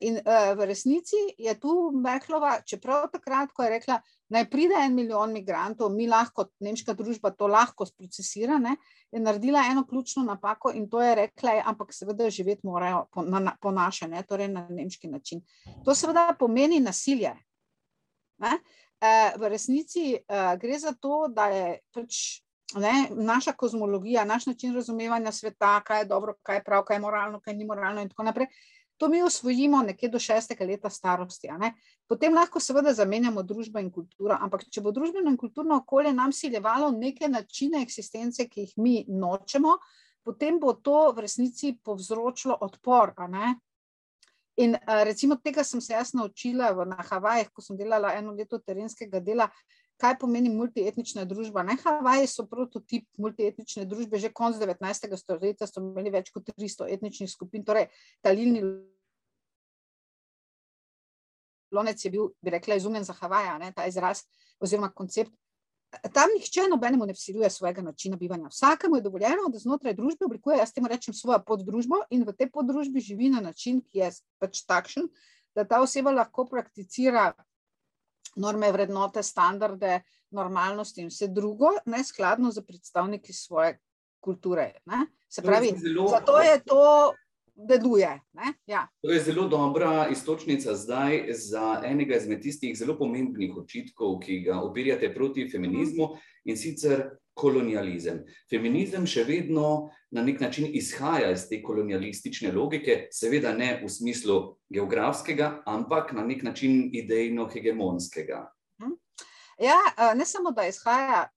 In 0.00 0.18
v 0.56 0.66
resnici 0.68 1.16
je 1.38 1.54
tu 1.60 1.90
Merklova, 1.96 2.58
čeprav 2.68 3.06
takrat, 3.12 3.52
ko 3.56 3.64
je 3.64 3.70
rekla, 3.72 3.96
naj 4.28 4.44
pride 4.52 4.76
en 4.76 4.92
milijon 4.92 5.32
migrantov, 5.32 5.88
mi 5.94 6.04
lahko, 6.10 6.50
nemška 6.60 6.92
družba 6.92 7.30
to 7.32 7.48
lahko 7.48 7.86
sprocesira, 7.88 8.58
ne, 8.60 8.76
je 9.12 9.22
naredila 9.24 9.62
eno 9.70 9.86
ključno 9.88 10.24
napako 10.26 10.74
in 10.76 10.84
to 10.90 11.00
je 11.00 11.14
rekla, 11.14 11.56
je, 11.56 11.62
ampak 11.66 11.96
seveda 11.96 12.28
živeti 12.30 12.66
morajo 12.66 13.06
po, 13.12 13.22
na, 13.22 13.56
po 13.60 13.72
naše, 13.72 14.08
ne, 14.08 14.22
torej 14.28 14.52
na 14.52 14.66
nemški 14.68 15.08
način. 15.08 15.40
To 15.84 15.94
seveda 15.94 16.34
pomeni 16.38 16.80
nasilje. 16.80 17.32
Ne. 18.44 18.58
V 19.36 19.48
resnici 19.48 20.18
gre 20.60 20.78
za 20.78 20.92
to, 20.92 21.24
da 21.28 21.48
je 21.52 21.78
pač 21.92 22.20
ne, 22.80 23.08
naša 23.10 23.52
kozmologija, 23.52 24.24
naš 24.24 24.46
način 24.46 24.74
razumevanja 24.74 25.32
sveta, 25.32 25.80
kaj 25.80 26.00
je 26.00 26.04
dobro, 26.04 26.34
kaj 26.42 26.56
je 26.56 26.64
prav, 26.64 26.84
kaj 26.84 26.96
je 26.96 27.00
moralno, 27.00 27.40
kaj 27.40 27.54
ni 27.54 27.64
moralno 27.64 28.02
in 28.02 28.08
tako 28.08 28.22
naprej. 28.22 28.46
To 28.96 29.08
mi 29.08 29.22
osvojimo 29.22 29.82
nekje 29.82 30.08
do 30.08 30.18
šestega 30.18 30.64
leta 30.64 30.90
starosti. 30.90 31.48
Potem 32.06 32.34
lahko 32.34 32.60
seveda 32.60 32.92
zamenjamo 32.94 33.42
družbo 33.42 33.82
in 33.82 33.90
kulturo, 33.90 34.36
ampak 34.40 34.68
če 34.70 34.80
bo 34.80 34.92
družbeno 34.94 35.30
in 35.30 35.36
kulturno 35.36 35.80
okolje 35.82 36.12
nam 36.12 36.32
siljevalo 36.32 36.90
neke 36.94 37.28
načine 37.28 37.82
eksistence, 37.82 38.46
ki 38.48 38.60
jih 38.60 38.74
mi 38.76 39.04
nočemo, 39.08 39.78
potem 40.22 40.60
bo 40.60 40.72
to 40.78 41.12
v 41.12 41.26
resnici 41.26 41.74
povzročilo 41.82 42.58
odpor. 42.60 43.12
In 44.56 44.76
recimo 44.86 45.36
tega 45.42 45.64
sem 45.64 45.80
se 45.80 45.92
jaz 45.92 46.14
naučila 46.14 46.70
na 46.86 47.02
Havajih, 47.02 47.50
ko 47.50 47.62
sem 47.62 47.76
delala 47.76 48.14
eno 48.14 48.30
leto 48.32 48.58
terenskega 48.62 49.18
dela, 49.20 49.48
kaj 50.00 50.16
pomeni 50.18 50.50
multietnična 50.50 51.24
družba. 51.28 51.62
Ne, 51.62 51.76
Havaji 51.84 52.26
so 52.30 52.46
prototip 52.50 53.06
multietnične 53.18 53.84
družbe, 53.88 54.18
že 54.18 54.32
konc 54.34 54.58
19. 54.58 55.16
stoletja 55.20 55.68
so 55.70 55.82
imeli 55.82 56.12
več 56.14 56.32
kot 56.34 56.50
300 56.50 56.90
etničnih 56.96 57.30
skupin, 57.30 57.64
torej 57.64 57.88
talilni 58.24 58.64
lonec 61.74 62.04
je 62.04 62.10
bil, 62.10 62.28
bi 62.42 62.50
rekla, 62.54 62.78
izumljen 62.78 63.04
za 63.04 63.14
Havaja, 63.18 63.58
ne, 63.58 63.72
ta 63.74 63.86
izraz 63.90 64.24
oziroma 64.62 64.90
koncept. 64.94 65.32
Tam 66.14 66.30
nihče 66.34 66.66
nobenemu 66.70 67.06
ne 67.06 67.14
vsiljuje 67.14 67.50
svojega 67.50 67.82
načina 67.82 68.16
bivanja. 68.16 68.48
Vsakemu 68.50 68.96
je 68.96 69.02
dovoljeno, 69.02 69.46
da 69.52 69.58
znotraj 69.58 69.94
družbe 69.94 70.26
oblikuje, 70.26 70.58
jaz 70.58 70.72
temu 70.74 70.90
rečem, 70.90 71.14
svojo 71.14 71.38
poddružbo 71.46 72.00
in 72.10 72.24
v 72.26 72.34
tej 72.34 72.50
poddružbi 72.50 73.00
živi 73.00 73.30
na 73.30 73.40
način, 73.40 73.78
ki 73.82 74.02
je 74.02 74.10
pač 74.42 74.64
takšen, 74.66 75.06
da 75.54 75.64
ta 75.64 75.80
oseba 75.82 76.10
lahko 76.10 76.48
prakticira 76.50 77.30
norme, 78.36 78.72
vrednote, 78.72 79.22
standarde, 79.22 80.00
normalnosti 80.30 81.02
in 81.02 81.10
vse 81.12 81.28
drugo, 81.28 81.70
ne 81.86 82.04
skladno 82.04 82.50
z 82.50 82.64
predstavniki 82.66 83.32
svoje 83.32 83.78
kulture. 84.20 84.72
Ne? 84.86 85.06
Se 85.28 85.42
pravi, 85.42 85.74
zelo... 85.78 86.08
zato 86.08 86.40
je 86.40 86.60
to 86.64 87.12
deluje. 87.54 88.20
Ja. 88.66 88.88
To 89.02 89.12
je 89.12 89.20
zelo 89.20 89.48
dobra 89.48 90.08
istočnica 90.10 90.74
zdaj 90.74 91.26
za 91.32 91.80
enega 91.84 92.16
izmed 92.16 92.42
tistih 92.42 92.78
zelo 92.78 92.98
pomembnih 92.98 93.56
očitkov, 93.56 94.18
ki 94.20 94.40
ga 94.48 94.60
opirjate 94.60 95.14
proti 95.14 95.48
feminizmu 95.50 96.08
in 96.44 96.56
sicer 96.56 97.10
kolonializem. 97.34 98.22
Feminizem 98.50 99.06
še 99.10 99.24
vedno 99.26 99.90
na 100.14 100.22
nek 100.22 100.40
način 100.40 100.68
izhaja 100.70 101.32
iz 101.34 101.48
te 101.50 101.58
kolonialistične 101.62 102.52
logike, 102.54 103.08
seveda 103.12 103.52
ne 103.56 103.72
v 103.82 103.88
smislu 103.90 104.36
geografskega, 104.70 105.64
ampak 105.66 106.12
na 106.14 106.22
nek 106.22 106.44
način 106.46 106.90
idejno-hegemonskega. 106.94 108.44
Ja, 109.58 109.78
ne 110.14 110.26
samo, 110.26 110.50
da 110.50 110.66
izhaja 110.66 111.28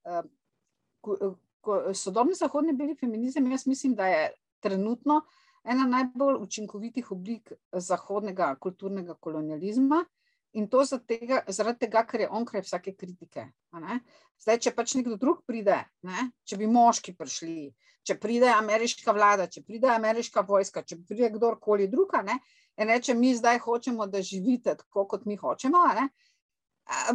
sodobni 1.94 2.34
zahodni 2.38 2.74
beli 2.74 2.96
feminizem, 2.98 3.52
jaz 3.52 3.68
mislim, 3.68 3.96
da 3.96 4.08
je 4.08 4.30
trenutno 4.60 5.22
ena 5.64 5.86
najbolj 5.86 6.38
učinkovitih 6.42 7.12
oblik 7.12 7.52
zahodnega 7.72 8.56
kulturnega 8.56 9.14
kolonializma. 9.14 10.06
In 10.54 10.70
to 10.72 10.84
tega, 11.06 11.42
zaradi 11.48 11.86
tega, 11.86 12.04
ker 12.08 12.24
je 12.24 12.30
onkraj 12.30 12.64
vsake 12.64 12.96
kritike. 12.96 13.50
Zdaj, 14.40 14.60
če 14.64 14.72
pač 14.74 14.96
nekdo 14.96 15.18
drug 15.20 15.44
pride, 15.46 15.82
ne? 16.08 16.30
če 16.48 16.58
bi 16.58 16.70
moški 16.72 17.14
prišli, 17.18 17.68
če 18.08 18.16
pride 18.22 18.48
ameriška 18.54 19.14
vlada, 19.14 19.50
če 19.52 19.66
pride 19.68 19.92
ameriška 19.92 20.46
vojska, 20.48 20.86
če 20.88 21.02
pride 21.04 21.30
kdorkoli 21.36 21.90
druga, 21.92 22.24
ne? 22.24 22.40
in 22.78 22.90
reče, 22.94 23.14
mi 23.18 23.34
zdaj 23.36 23.60
hočemo, 23.66 24.08
da 24.08 24.22
živite 24.22 24.78
tako, 24.80 25.08
kot 25.10 25.26
mi 25.26 25.36
hočemo. 25.36 25.84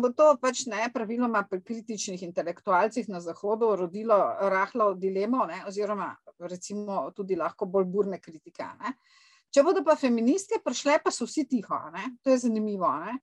Bo 0.02 0.10
to 0.12 0.34
pač 0.36 0.66
ne 0.68 0.90
praviloma 0.92 1.46
pri 1.48 1.62
kritičnih 1.64 2.22
intelektualcih 2.26 3.08
na 3.08 3.22
Zahodu 3.24 3.70
rodilo 3.80 4.18
rahlo 4.52 4.92
dilemo, 4.94 5.46
ne, 5.48 5.62
oziroma 5.66 6.10
recimo 6.38 7.06
tudi 7.16 7.38
lahko 7.40 7.66
bolj 7.66 7.88
burne 7.88 8.18
kritike. 8.20 8.66
Ne. 8.82 8.92
Če 9.52 9.64
bodo 9.66 9.82
pa 9.84 9.96
feministke 10.00 10.62
prišle, 10.64 10.96
pa 11.04 11.12
so 11.12 11.26
vsi 11.28 11.44
tiho, 11.48 11.78
ne. 11.92 12.16
to 12.24 12.32
je 12.32 12.38
zanimivo. 12.46 12.88
Ne. 13.04 13.18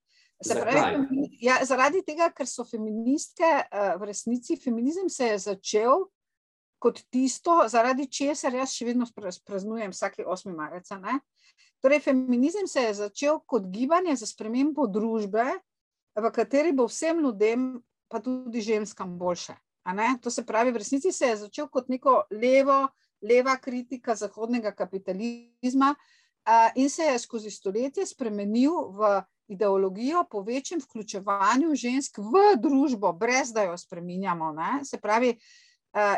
Se 0.45 0.55
pravi, 0.55 1.25
ja, 1.43 1.57
zaradi 1.67 1.99
tega, 2.07 2.29
ker 2.31 2.47
so 2.47 2.63
feministke 2.63 3.47
v 3.99 4.07
resnici, 4.07 4.55
feminizem 4.61 5.09
se 5.11 5.33
je 5.33 5.39
začel 5.49 6.05
kot 6.79 7.01
tisto, 7.11 7.57
zaradi 7.67 8.05
česar 8.07 8.55
jaz 8.55 8.71
še 8.71 8.87
vedno 8.87 9.07
praznujem 9.43 9.91
vsake 9.91 10.23
8. 10.23 10.53
marca. 10.55 10.99
Ne. 11.01 11.17
Torej, 11.83 11.99
feminizem 12.05 12.67
se 12.67 12.85
je 12.85 12.93
začel 13.01 13.41
kot 13.47 13.67
gibanje 13.73 14.15
za 14.19 14.29
spremembo 14.29 14.87
družbe, 14.87 15.43
v 16.15 16.31
kateri 16.35 16.71
bo 16.75 16.87
vsem 16.87 17.19
ljudem, 17.23 17.73
pa 18.07 18.21
tudi 18.23 18.61
ženskam, 18.63 19.17
boljše. 19.19 19.57
To 20.21 20.31
se 20.31 20.45
pravi, 20.45 20.71
v 20.71 20.81
resnici 20.83 21.11
se 21.11 21.33
je 21.33 21.37
začel 21.45 21.67
kot 21.67 21.89
neko 21.89 22.29
levo, 22.31 22.87
leva 23.21 23.57
kritika 23.57 24.15
zahodnega 24.15 24.71
kapitalizma 24.71 25.95
in 26.75 26.89
se 26.89 27.03
je 27.03 27.19
skozi 27.19 27.51
stoletje 27.51 28.05
spremenil 28.05 28.71
v 28.95 29.21
ideologijo 29.49 30.23
po 30.31 30.41
večjem 30.41 30.81
vključevanju 30.81 31.75
žensk 31.75 32.17
v 32.17 32.43
družbo, 32.61 33.13
brez 33.13 33.53
da 33.53 33.63
jo 33.63 33.77
spreminjamo. 33.77 34.51
Ne? 34.53 34.85
Se 34.85 34.97
pravi, 35.01 35.33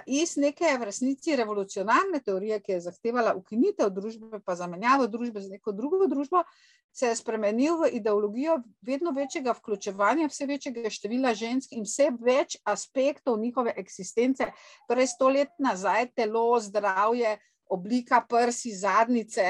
iz 0.06 0.36
neke 0.38 0.78
v 0.78 0.84
resnici 0.84 1.36
revolucionarne 1.36 2.20
teorije, 2.26 2.60
ki 2.60 2.72
je 2.72 2.82
zahtevala 2.88 3.36
ukinitev 3.40 3.90
družbe, 3.90 4.42
pa 4.46 4.56
zamenjavo 4.56 5.08
družbe 5.08 5.42
z 5.42 5.56
neko 5.56 5.72
drugo 5.72 6.08
družbo, 6.12 6.44
se 6.92 7.08
je 7.08 7.16
spremenil 7.16 7.78
v 7.80 7.90
ideologijo 7.96 8.58
vedno 8.82 9.12
večjega 9.16 9.56
vključevanja, 9.56 10.28
vse 10.28 10.46
večjega 10.46 10.90
števila 10.90 11.34
žensk 11.34 11.72
in 11.72 11.88
vse 11.88 12.10
več 12.20 12.58
aspektov 12.68 13.40
njihove 13.40 13.74
eksistence. 13.78 14.52
Torej, 14.90 15.08
sto 15.08 15.30
let 15.30 15.56
nazaj 15.60 16.12
telo, 16.20 16.60
zdravje, 16.60 17.38
oblika 17.72 18.20
prsi, 18.30 18.74
zadnice, 18.76 19.46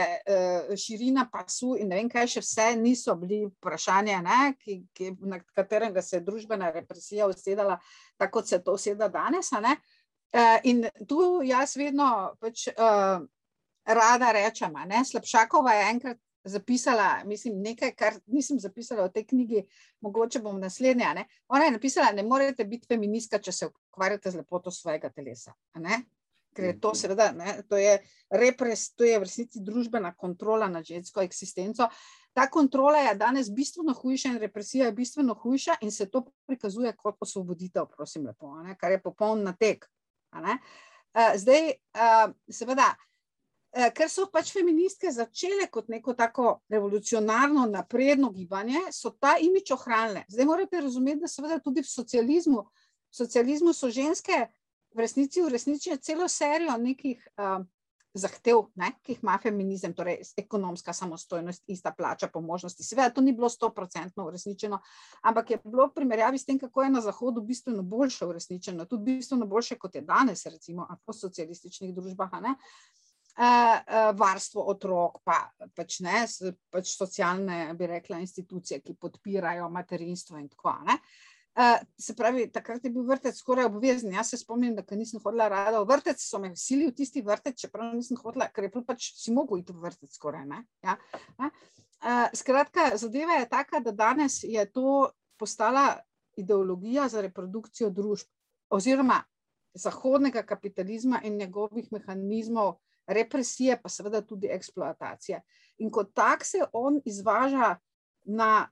širina 0.77 1.25
pasu 1.31 1.73
in 1.79 1.89
ne 1.89 1.97
vem, 1.99 2.09
kaj 2.09 2.27
še 2.35 2.43
vse 2.45 2.67
niso 2.77 3.15
bili 3.17 3.41
vprašanje, 3.47 4.19
ne, 4.21 4.39
ki, 4.61 4.77
ki, 4.93 5.11
na 5.25 5.41
katerega 5.55 6.03
se 6.05 6.19
je 6.19 6.25
družbena 6.27 6.69
represija 6.75 7.27
usedala, 7.29 7.79
tako 8.21 8.39
kot 8.39 8.49
se 8.51 8.61
to 8.63 8.77
useda 8.77 9.09
danes. 9.09 9.49
Ne. 9.63 9.75
In 10.69 10.85
tu 11.09 11.41
jaz 11.43 11.73
vedno 11.75 12.07
pač, 12.39 12.67
uh, 12.71 13.25
rada 13.85 14.31
rečem, 14.37 14.77
ne, 14.87 15.01
Slabšakova 15.05 15.73
je 15.79 15.89
enkrat 15.89 16.21
zapisala, 16.43 17.23
mislim, 17.25 17.61
nekaj, 17.61 17.91
kar 17.95 18.13
nisem 18.25 18.59
zapisala 18.59 19.05
v 19.07 19.13
tej 19.13 19.27
knjigi, 19.33 19.65
mogoče 20.01 20.41
bom 20.41 20.59
naslednja. 20.59 21.13
Ne? 21.13 21.25
Ona 21.47 21.67
je 21.67 21.75
napisala, 21.77 22.11
ne 22.11 22.23
morete 22.23 22.65
biti 22.65 22.89
feministka, 22.89 23.39
če 23.39 23.51
se 23.51 23.69
ukvarjate 23.69 24.31
z 24.31 24.41
lepoto 24.41 24.71
svojega 24.71 25.09
telesa. 25.09 25.53
Ker 26.55 26.65
je 26.65 26.79
to, 26.79 26.89
mhm. 26.91 26.99
seveda, 26.99 27.31
ne, 27.31 27.61
to 27.69 27.77
je 27.79 27.93
repres, 28.29 28.89
to 28.95 29.07
je 29.07 29.19
v 29.19 29.23
resnici 29.23 29.61
družbena 29.63 30.13
kontrola 30.15 30.67
nad 30.67 30.85
žensko 30.85 31.23
eksistenco. 31.23 31.87
Ta 32.33 32.47
kontrola 32.51 32.97
je 33.05 33.15
danes 33.19 33.51
bistveno 33.51 33.93
hujša 33.93 34.33
in 34.33 34.39
represija 34.39 34.85
je 34.85 34.95
bistveno 34.95 35.33
hujša 35.35 35.77
in 35.81 35.91
se 35.91 36.09
to 36.11 36.25
prikazuje 36.47 36.93
kot 36.95 37.17
osvoboditev, 37.19 37.87
prosim, 37.95 38.27
lepo, 38.27 38.55
ne, 38.63 38.75
kar 38.79 38.91
je 38.91 39.01
popoln 39.03 39.43
natek. 39.43 39.87
Zdaj, 41.35 41.73
seveda, 42.47 42.93
Eh, 43.71 43.87
ker 43.95 44.09
so 44.11 44.25
pač 44.27 44.49
feministke 44.51 45.07
začele 45.15 45.69
kot 45.71 45.87
neko 45.87 46.11
tako 46.19 46.57
revolucionarno, 46.69 47.69
napredno 47.71 48.27
gibanje, 48.35 48.81
so 48.91 49.13
ta 49.15 49.37
imič 49.39 49.71
ohranile. 49.71 50.25
Zdaj 50.27 50.45
morate 50.45 50.81
razumeti, 50.83 51.21
da 51.23 51.29
seveda 51.31 51.59
tudi 51.63 51.79
v 51.79 51.87
socializmu, 51.87 52.65
v 52.67 53.15
socializmu 53.15 53.71
so 53.73 53.87
ženske 53.87 54.41
v 54.93 54.99
resnici 54.99 55.41
uresničile 55.41 55.97
celo 55.97 56.27
serijo 56.27 56.77
nekih 56.77 57.27
uh, 57.37 57.65
zahtev, 58.13 58.65
ne, 58.75 58.91
ki 59.03 59.15
jih 59.15 59.23
ima 59.23 59.37
feminizem, 59.41 59.93
torej 59.95 60.19
ekonomska 60.37 60.93
samostojnost, 60.93 61.63
ista 61.71 61.93
plača 61.97 62.27
po 62.27 62.41
možnosti. 62.41 62.83
Seveda 62.83 63.09
to 63.15 63.21
ni 63.21 63.31
bilo 63.33 63.49
stoprocentno 63.49 64.25
uresničeno, 64.27 64.81
ampak 65.21 65.51
je 65.51 65.59
bilo 65.63 65.87
v 65.87 65.93
primerjavi 65.95 66.37
s 66.37 66.45
tem, 66.45 66.59
kako 66.59 66.83
je 66.83 66.89
na 66.89 67.01
Zahodu 67.01 67.41
bistveno 67.41 67.83
boljše 67.83 68.25
uresničeno, 68.25 68.85
tudi 68.85 69.15
bistveno 69.15 69.47
boljše, 69.47 69.79
kot 69.79 69.95
je 69.95 70.01
danes, 70.01 70.45
recimo, 70.45 70.87
po 71.05 71.13
socialističnih 71.13 71.95
družbah. 71.95 72.41
Ne. 72.41 72.55
Uh, 73.31 74.11
varstvo 74.19 74.65
otrok, 74.67 75.21
pa 75.23 75.45
pač 75.75 76.01
ne, 76.03 76.25
pač 76.69 76.91
socialne, 76.91 77.69
bi 77.79 77.87
rekla, 77.87 78.19
institucije, 78.19 78.81
ki 78.83 78.97
podpirajo 78.99 79.69
materinstvo 79.71 80.37
in 80.37 80.49
tako 80.51 80.75
naprej. 80.81 80.99
Se 81.99 82.15
pravi, 82.15 82.45
takrat 82.51 82.85
je 82.85 82.89
bil 82.93 83.03
vrtec 83.03 83.35
skoraj 83.35 83.67
obvezen. 83.67 84.13
Jaz 84.15 84.29
se 84.31 84.37
spomnim, 84.39 84.75
da 84.75 84.95
nisem 84.95 85.19
hodila 85.23 85.49
rada 85.51 85.81
v 85.81 85.89
vrtec, 85.89 86.21
so 86.23 86.39
me 86.39 86.53
vsili 86.55 86.87
v 86.87 86.95
tisti 86.95 87.21
vrtec, 87.21 87.59
čeprav 87.59 87.91
nisem 87.95 88.19
hodila, 88.21 88.47
ker 88.47 88.69
je 88.69 88.83
pač 88.87 89.11
si 89.19 89.33
mogel 89.35 89.59
iti 89.59 89.75
v 89.75 89.83
vrtec 89.83 90.15
skoraj. 90.15 90.45
Ne? 90.47 90.63
Ja, 90.85 90.95
ne? 91.39 91.51
Skratka, 92.33 92.95
zadeva 92.97 93.41
je 93.41 93.49
taka, 93.49 93.79
da 93.83 93.91
danes 93.91 94.39
je 94.43 94.63
to 94.71 95.11
postala 95.37 95.99
ideologija 96.39 97.09
za 97.11 97.21
reprodukcijo 97.21 97.89
družb 97.89 98.29
oziroma 98.71 99.19
zahodnega 99.73 100.43
kapitalizma 100.43 101.21
in 101.23 101.37
njegovih 101.37 101.91
mehanizmov, 101.91 102.79
represije, 103.07 103.77
pa 103.81 103.89
seveda 103.89 104.21
tudi 104.21 104.47
eksploatacije. 104.47 105.41
In 105.83 105.91
kot 105.91 106.13
tak 106.13 106.45
se 106.45 106.63
on 106.73 107.01
izvaža 107.05 107.75
na, 108.25 108.69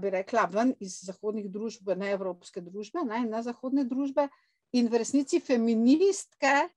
bi 0.00 0.10
rekla, 0.10 0.48
ven 0.50 0.74
iz 0.82 0.98
zahodnih 1.06 1.46
družb, 1.50 1.92
ne 1.96 2.10
evropske 2.10 2.60
družbe, 2.60 3.04
ne, 3.06 3.22
na 3.28 3.42
zahodne 3.46 3.84
družbe, 3.86 4.28
in 4.72 4.88
v 4.90 5.02
resnici 5.02 5.40
feministke 5.40 6.70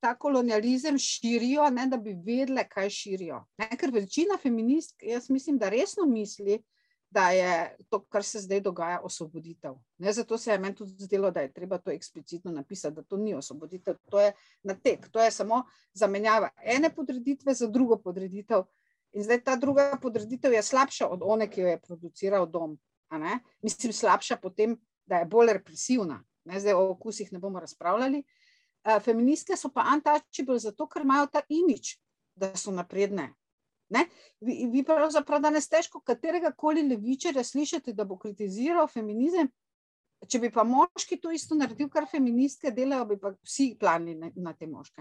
ta 0.00 0.14
kolonializem 0.16 0.98
širijo, 0.98 1.68
ne 1.70 1.86
da 1.86 1.98
bi 2.00 2.16
vedle, 2.24 2.64
kaj 2.68 2.90
širijo. 2.90 3.44
Ne, 3.60 3.68
ker 3.78 3.92
večina 3.94 4.38
feministk, 4.40 5.02
jaz 5.04 5.28
mislim, 5.30 5.58
da 5.58 5.68
resno 5.68 6.06
misli, 6.08 6.58
da 7.10 7.30
je 7.30 7.76
to, 7.90 8.00
kar 8.08 8.24
se 8.24 8.40
zdaj 8.40 8.60
dogaja, 8.60 9.00
osvoboditev. 9.04 9.74
Ne, 9.98 10.12
zato 10.12 10.38
se 10.38 10.52
je 10.52 10.58
meni 10.58 10.74
tudi 10.74 11.04
zdelo, 11.04 11.30
da 11.30 11.40
je 11.40 11.52
treba 11.52 11.78
to 11.78 11.90
eksplicitno 11.90 12.52
napisati, 12.52 12.94
da 12.96 13.02
to 13.02 13.16
ni 13.16 13.34
osvoboditev, 13.34 13.96
to 14.10 14.20
je 14.20 14.32
natek, 14.62 15.08
to 15.08 15.20
je 15.20 15.30
samo 15.30 15.64
zamenjava 15.94 16.48
ene 16.64 16.94
podreditve 16.94 17.54
za 17.54 17.66
drugo 17.66 17.98
podreditev. 17.98 18.62
In 19.12 19.24
zdaj 19.26 19.42
ta 19.44 19.56
druga 19.56 19.98
podreditev 20.02 20.52
je 20.52 20.62
slabša 20.62 21.08
od 21.10 21.22
one, 21.24 21.48
ki 21.50 21.60
jo 21.60 21.68
je 21.68 21.80
produciral 21.80 22.46
dom. 22.46 22.78
Mislim, 23.62 23.92
slabša 23.92 24.36
potem, 24.36 24.76
da 25.06 25.22
je 25.22 25.26
bolj 25.26 25.52
represivna. 25.58 26.20
Ne, 26.44 26.60
zdaj 26.60 26.78
o 26.78 26.90
okusih 26.94 27.32
ne 27.32 27.38
bomo 27.38 27.60
razpravljali. 27.60 28.22
Feministke 29.04 29.56
so 29.56 29.68
pa 29.74 29.84
untouchable 29.92 30.58
zato, 30.58 30.86
ker 30.88 31.02
imajo 31.02 31.26
ta 31.26 31.42
imič, 31.48 31.98
da 32.34 32.54
so 32.56 32.70
napredne, 32.72 33.34
Ne? 33.90 34.06
Vi, 34.40 34.68
vi 34.72 34.84
pravzaprav 34.86 35.40
danes 35.42 35.66
težko 35.68 36.00
katerega 36.06 36.52
koli 36.56 36.84
levičarja 36.86 37.42
slišite, 37.44 37.92
da 37.92 38.04
bo 38.06 38.18
kritiziral 38.18 38.86
feminizem. 38.88 39.50
Če 40.28 40.38
bi 40.42 40.50
pa 40.52 40.66
moški 40.68 41.16
to 41.22 41.30
isto 41.32 41.56
naredil, 41.56 41.88
kar 41.88 42.04
feministke 42.08 42.68
delajo, 42.76 43.06
bi 43.08 43.16
pa 43.20 43.30
vsi 43.32 43.70
planili 43.80 44.18
na, 44.20 44.28
na 44.36 44.52
te 44.52 44.66
moške. 44.68 45.00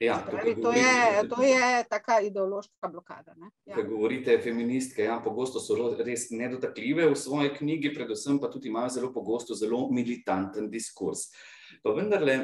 Ja, 0.00 0.20
pravi, 0.22 0.54
to, 0.62 0.70
je, 0.76 1.24
to 1.32 1.40
je 1.42 1.70
taka 1.90 2.20
ideološka 2.28 2.90
blokada. 2.92 3.34
Ja. 3.66 3.82
Govorite 3.82 4.38
feministke, 4.44 5.02
ja, 5.08 5.18
pogosto 5.24 5.58
so 5.62 5.74
res 5.98 6.28
nedotakljive 6.30 7.08
v 7.10 7.18
svoji 7.18 7.56
knjigi, 7.58 7.92
predvsem 7.96 8.38
pa 8.42 8.50
tudi 8.52 8.70
imajo 8.70 8.94
zelo 9.00 9.10
pogosto 9.12 9.58
zelo 9.58 9.88
militanten 9.90 10.70
diskurs. 10.70 11.26
Pa 11.82 11.90
vendarle, 11.96 12.38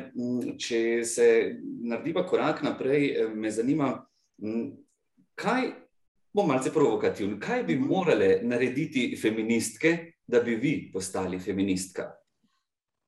če 0.58 1.04
se 1.06 1.28
naredi 1.62 2.16
pa 2.18 2.26
korak 2.26 2.64
naprej, 2.66 3.30
me 3.38 3.54
zanima, 3.54 3.94
kaj, 5.38 5.70
bom 6.32 6.48
malce 6.48 6.72
provokativen, 6.72 7.36
kaj 7.40 7.62
bi 7.68 7.76
morale 7.78 8.38
narediti 8.42 9.12
feministke, 9.20 10.12
da 10.26 10.40
bi 10.40 10.56
vi 10.56 10.90
postali 10.92 11.40
feministka? 11.40 12.08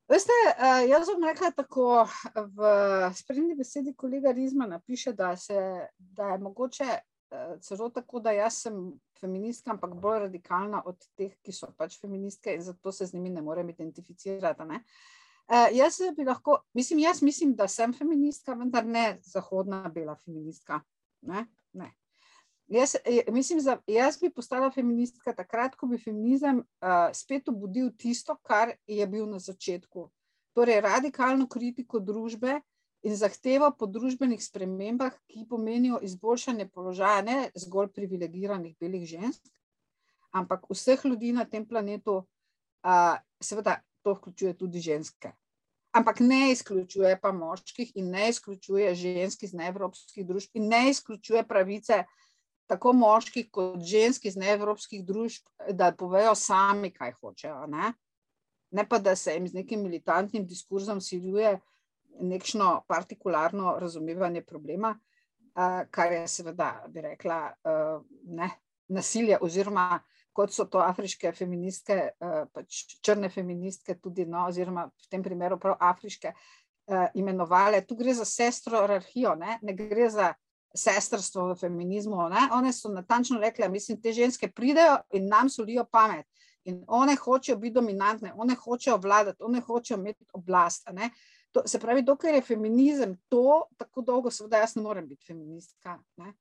Veste, 0.09 0.37
uh, 0.53 0.83
jaz 0.89 1.09
bom 1.09 1.25
rekla 1.25 1.51
tako, 1.57 2.05
v 2.35 2.69
sprednji 3.17 3.57
besedi 3.57 3.95
kolega 3.97 4.33
Rizma 4.33 4.67
napiše, 4.67 5.13
da, 5.13 5.37
se, 5.37 5.57
da 5.99 6.29
je 6.35 6.39
mogoče 6.39 6.89
uh, 6.91 7.55
celo 7.65 7.89
tako, 7.91 8.21
da 8.21 8.35
jaz 8.37 8.61
sem 8.67 8.77
feministka, 9.21 9.73
ampak 9.73 9.95
bolj 9.97 10.27
radikalna 10.27 10.83
od 10.85 11.01
teh, 11.17 11.33
ki 11.41 11.53
so 11.57 11.71
pač 11.79 11.97
feministke 12.01 12.53
in 12.53 12.63
zato 12.63 12.93
se 12.93 13.07
z 13.07 13.17
njimi 13.17 13.33
ne 13.33 13.43
morem 13.43 13.71
identificirati. 13.73 14.69
Ne? 14.69 14.83
Uh, 15.49 15.73
jaz 15.73 16.03
bi 16.17 16.29
lahko, 16.29 16.61
mislim, 16.77 17.01
jaz 17.07 17.23
mislim, 17.23 17.57
da 17.57 17.69
sem 17.69 17.97
feministka, 17.97 18.55
vendar 18.61 18.85
ne 18.85 19.19
zahodna 19.25 19.89
bela 19.89 20.17
feministka. 20.21 20.83
Ne? 21.23 21.47
Ne. 21.73 21.95
Jaz, 22.67 22.97
mislim, 23.33 23.61
da 23.61 23.79
jaz 23.87 24.19
bi 24.21 24.31
postala 24.31 24.71
feministka 24.71 25.35
takrat, 25.37 25.75
ko 25.77 25.87
bi 25.87 25.99
feminizem 25.99 26.59
uh, 26.59 27.11
spet 27.13 27.49
obudil 27.49 27.91
tisto, 27.99 28.37
kar 28.43 28.73
je 28.87 29.07
bil 29.07 29.27
na 29.29 29.39
začetku. 29.39 30.09
Torej, 30.57 30.81
radikalno 30.81 31.49
kritiko 31.51 32.01
družbe 32.01 32.61
in 33.05 33.17
zahtevo 33.17 33.69
po 33.79 33.87
družbenih 33.87 34.41
spremembah, 34.41 35.13
ki 35.29 35.45
pomenijo 35.51 36.01
izboljšanje 36.03 36.69
položaja 36.73 37.21
ne 37.23 37.39
zgolj 37.55 37.93
privilegiranih 37.93 38.77
belih 38.81 39.05
žensk, 39.05 39.45
ampak 40.33 40.65
vseh 40.71 41.05
ljudi 41.05 41.35
na 41.37 41.45
tem 41.45 41.69
planetu, 41.69 42.23
uh, 42.25 43.17
seveda, 43.43 43.83
to 44.05 44.17
vključuje 44.17 44.57
tudi 44.57 44.81
ženske. 44.81 45.33
Ampak 45.95 46.21
ne 46.21 46.51
izključuje 46.53 47.21
pa 47.21 47.33
moških 47.33 47.93
in 47.95 48.11
ne 48.11 48.29
izključuje 48.29 48.95
žensk 48.95 49.43
iz 49.43 49.53
neevropskih 49.55 50.27
družb 50.27 50.57
in 50.59 50.69
ne 50.69 50.89
izključuje 50.91 51.45
pravice 51.49 52.05
tako 52.67 52.93
moških 52.97 53.51
kot 53.53 53.83
žensk 53.85 54.25
iz 54.25 54.37
neevropskih 54.41 55.05
družb, 55.05 55.47
da 55.73 55.93
povejo 55.93 56.35
sami, 56.35 56.91
kaj 56.95 57.13
hočejo. 57.21 57.67
Ne, 57.71 57.93
ne 58.75 58.87
pa 58.89 58.99
da 58.99 59.17
se 59.17 59.35
jim 59.35 59.49
z 59.49 59.61
nekim 59.61 59.83
militantnim 59.83 60.47
diskurzom 60.47 61.01
siljuje 61.01 61.59
nekšno 62.21 62.85
partikularno 62.89 63.77
razumevanje 63.81 64.43
problema, 64.43 64.95
kar 65.91 66.13
je 66.13 66.27
seveda, 66.29 66.85
bi 66.89 67.01
rekla, 67.01 67.39
ne, 68.25 68.51
nasilje 68.89 69.39
oziroma 69.41 70.01
kot 70.35 70.51
so 70.53 70.67
to 70.67 70.81
afriške 70.83 71.31
feministke, 71.33 72.11
pač 72.53 72.99
črne 73.07 73.31
feministke 73.31 73.95
tudi, 74.03 74.27
no, 74.27 74.49
oziroma 74.49 74.89
v 74.91 75.11
tem 75.11 75.23
primeru 75.23 75.59
prav 75.63 75.77
afriške, 75.81 76.35
imenovale. 77.15 77.85
Tu 77.87 77.97
gre 77.97 78.15
za 78.15 78.27
sestroarhijo, 78.29 79.35
ne, 79.39 79.59
ne 79.63 79.77
gre 79.79 80.11
za 80.11 80.33
sestrstvo 80.75 81.49
v 81.53 81.59
feminizmu. 81.59 82.29
Ne? 82.29 82.49
One 82.53 82.73
so 82.73 82.89
natančno 82.89 83.41
rekle, 83.41 83.69
mislim, 83.69 84.01
te 84.03 84.13
ženske 84.13 84.51
pridejo 84.53 84.99
in 85.13 85.29
nam 85.29 85.49
solijo 85.49 85.85
pamet. 85.85 86.27
In 86.65 86.85
one 86.89 87.17
hočejo 87.17 87.59
biti 87.59 87.75
dominantne, 87.75 88.33
one 88.37 88.55
hočejo 88.55 88.97
vladati, 88.97 89.43
one 89.43 89.61
hočejo 89.61 89.99
imeti 89.99 90.25
oblast. 90.33 90.89
To, 91.53 91.63
se 91.67 91.79
pravi, 91.79 92.03
dokler 92.03 92.35
je 92.35 92.41
feminizem 92.41 93.17
to, 93.29 93.63
tako 93.77 94.03
dolgo, 94.03 94.31
seveda, 94.31 94.65
jaz 94.65 94.75
ne 94.77 94.83
morem 94.83 95.09
biti 95.09 95.27
feministka. 95.27 95.99
Ne? 96.17 96.33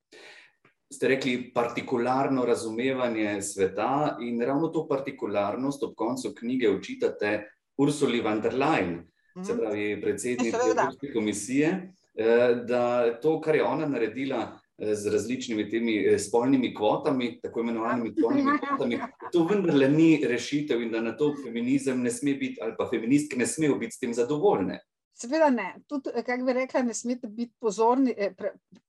Ste 0.93 1.08
rekli, 1.08 1.52
partikularno 1.54 2.46
razumevanje 2.46 3.41
sveta 3.41 4.17
in 4.22 4.41
ravno 4.41 4.67
to 4.67 4.88
partikularnost 4.88 5.84
ob 5.84 5.93
koncu 5.96 6.34
knjige 6.39 6.69
očitate 6.69 7.34
Ursuli 7.78 8.22
von 8.22 8.41
der 8.41 8.54
Leyen, 8.54 8.96
mm. 9.36 9.43
se 9.43 9.54
mhm. 9.54 9.62
pravi, 9.62 10.02
predsednici 10.02 10.56
Evropske 10.72 11.13
komisije. 11.13 11.93
Eh, 12.15 12.56
da 12.65 13.13
to, 13.21 13.41
kar 13.41 13.56
je 13.56 13.63
ona 13.63 13.88
naredila 13.88 14.60
eh, 14.78 14.95
z 14.95 15.10
različnimi 15.10 15.69
temi 15.69 15.97
eh, 15.97 16.19
spolnimi 16.19 16.76
kvotami, 16.76 17.39
tako 17.41 17.60
imenovanimi 17.60 18.12
spolnimi 18.19 18.58
kvotami, 18.67 18.99
to 19.32 19.45
vendarle 19.49 19.89
ni 19.89 20.26
rešitev 20.28 20.82
in 20.82 20.91
da 20.91 21.02
na 21.02 21.15
to 21.17 21.34
feminizem 21.43 22.02
ne 22.02 22.12
sme 22.12 22.36
biti, 22.38 22.62
ali 22.62 22.76
pa 22.78 22.88
feministke 22.89 23.38
ne 23.38 23.47
smejo 23.47 23.76
biti 23.76 23.95
s 23.95 23.99
tem 23.99 24.13
zadovoljne. 24.13 24.80
Seveda 25.13 25.49
ne. 25.49 25.76
Tudi, 25.88 26.10
kako 26.26 26.45
bi 26.45 26.54
rekla, 26.54 26.82
ne 26.82 26.93
smete 26.93 27.28
biti 27.28 27.54
pozorni, 27.60 28.13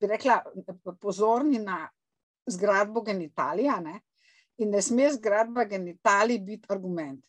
bi 0.01 0.07
rekla, 0.07 0.43
pozorni 1.01 1.59
na 1.59 1.89
zgradbo 2.47 3.01
genitalija 3.03 3.81
ne? 3.81 4.01
in 4.59 4.71
ne 4.71 4.83
sme 4.83 5.09
zgradba 5.13 5.65
genitalij 5.65 6.39
biti 6.39 6.69
argument. 6.69 7.25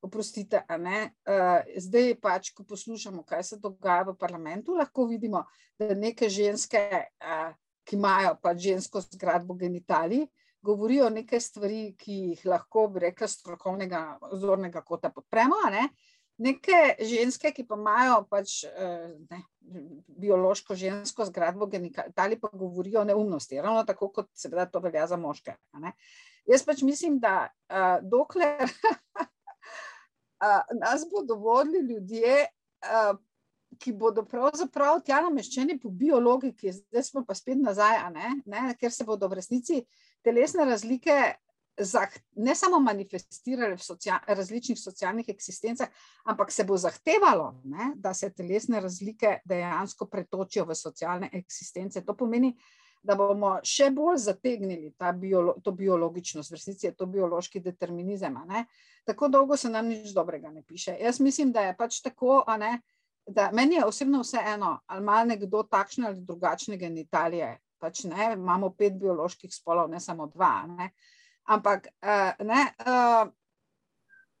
Oprostite, 0.00 0.62
uh, 0.62 1.64
zdaj 1.82 2.12
pač, 2.22 2.52
ko 2.54 2.62
poslušamo, 2.62 3.24
kaj 3.26 3.42
se 3.42 3.56
dogaja 3.58 4.04
v 4.06 4.14
parlamentu, 4.18 4.76
lahko 4.78 5.08
vidimo, 5.10 5.42
da 5.78 5.90
neke 5.94 6.28
ženske, 6.30 6.82
uh, 7.18 7.48
ki 7.82 7.96
imajo 7.96 8.36
pač 8.42 8.60
žensko 8.68 9.02
zgradbo 9.02 9.56
genitalij, 9.58 10.28
govorijo 10.62 11.08
neke 11.10 11.40
stvari, 11.40 11.96
ki 11.98 12.18
jih 12.28 12.44
lahko, 12.46 12.86
bi 12.94 13.08
rekla, 13.08 13.26
strokovnega 13.26 14.02
zornega 14.38 14.84
kota 14.86 15.10
podpremo. 15.10 15.58
Ne? 15.74 15.88
Neke 16.46 16.94
ženske, 17.02 17.50
ki 17.56 17.64
pa 17.66 17.74
imajo 17.74 18.20
pač, 18.30 18.60
uh, 18.70 19.08
ne, 19.32 19.40
biološko 20.22 20.76
žensko 20.78 21.26
zgradbo 21.26 21.66
genitalij, 21.66 22.38
pa 22.38 22.52
govorijo 22.52 23.02
neumnosti, 23.08 23.58
ravno 23.58 23.82
tako 23.88 24.12
kot 24.14 24.30
seveda 24.38 24.68
to 24.70 24.78
velja 24.84 25.08
za 25.10 25.18
moške. 25.18 25.56
Jaz 26.46 26.62
pač 26.62 26.86
mislim, 26.86 27.18
da 27.18 27.48
uh, 27.50 27.98
dokler. 28.06 28.70
nas 30.80 31.04
bodo 31.10 31.34
vodili 31.34 31.94
ljudje, 31.94 32.46
ki 33.78 33.92
bodo 33.92 34.24
pravzaprav 34.24 35.02
tja 35.04 35.20
nameščeni 35.26 35.76
po 35.80 35.90
biologiki, 35.92 36.72
zdaj 36.72 37.04
smo 37.10 37.24
pa 37.26 37.34
spet 37.36 37.60
nazaj, 37.60 38.00
ne? 38.14 38.38
Ne? 38.46 38.62
ker 38.80 38.92
se 38.92 39.04
bodo 39.04 39.28
v 39.28 39.40
resnici 39.42 39.82
telesne 40.24 40.64
razlike. 40.68 41.18
Ne 42.42 42.56
samo 42.58 42.80
manifestirali 42.82 43.76
v 43.78 43.84
social, 43.84 44.18
različnih 44.26 44.78
socialnih 44.80 45.28
eksistencah, 45.30 45.92
ampak 46.26 46.50
se 46.50 46.64
bo 46.66 46.74
zahtevalo, 46.74 47.60
ne, 47.70 47.92
da 47.94 48.10
se 48.14 48.32
telesne 48.34 48.80
razlike 48.82 49.36
dejansko 49.46 50.08
pretočijo 50.10 50.64
v 50.66 50.74
socialne 50.74 51.28
eksistence. 51.38 52.02
To 52.02 52.16
pomeni, 52.18 52.50
da 52.50 52.87
bomo 53.02 53.58
še 53.62 53.90
bolj 53.94 54.18
zategnili 54.18 54.92
biolo, 55.14 55.56
to 55.62 55.72
biologičnost, 55.72 56.50
v 56.50 56.54
resnici 56.54 56.86
je 56.86 56.94
to 56.94 57.06
biološki 57.06 57.60
determinizem. 57.60 58.38
Tako 59.04 59.28
dolgo 59.28 59.56
se 59.56 59.70
nam 59.70 59.88
nič 59.88 60.12
dobrega 60.14 60.50
ne 60.50 60.62
piše. 60.62 60.96
Jaz 61.00 61.20
mislim, 61.20 61.52
da 61.52 61.60
je 61.60 61.76
pač 61.76 62.00
tako, 62.02 62.44
ne, 62.58 62.80
da 63.26 63.50
meni 63.52 63.76
je 63.76 63.84
osebno 63.84 64.20
vse 64.20 64.42
eno, 64.46 64.80
ali 64.86 65.02
ima 65.02 65.24
nekdo 65.24 65.62
takšne 65.62 66.06
ali 66.06 66.20
drugačne 66.20 66.76
genitalije. 66.76 67.58
Pač 67.78 68.04
ne, 68.04 68.32
imamo 68.32 68.72
pet 68.74 68.98
bioloških 68.98 69.54
spolov, 69.54 69.90
ne 69.90 70.00
samo 70.00 70.26
dva. 70.26 70.66
Ne. 70.66 70.90
Ampak 71.48 71.86
uh, 72.02 72.46
ne, 72.46 72.64
uh, 72.84 73.30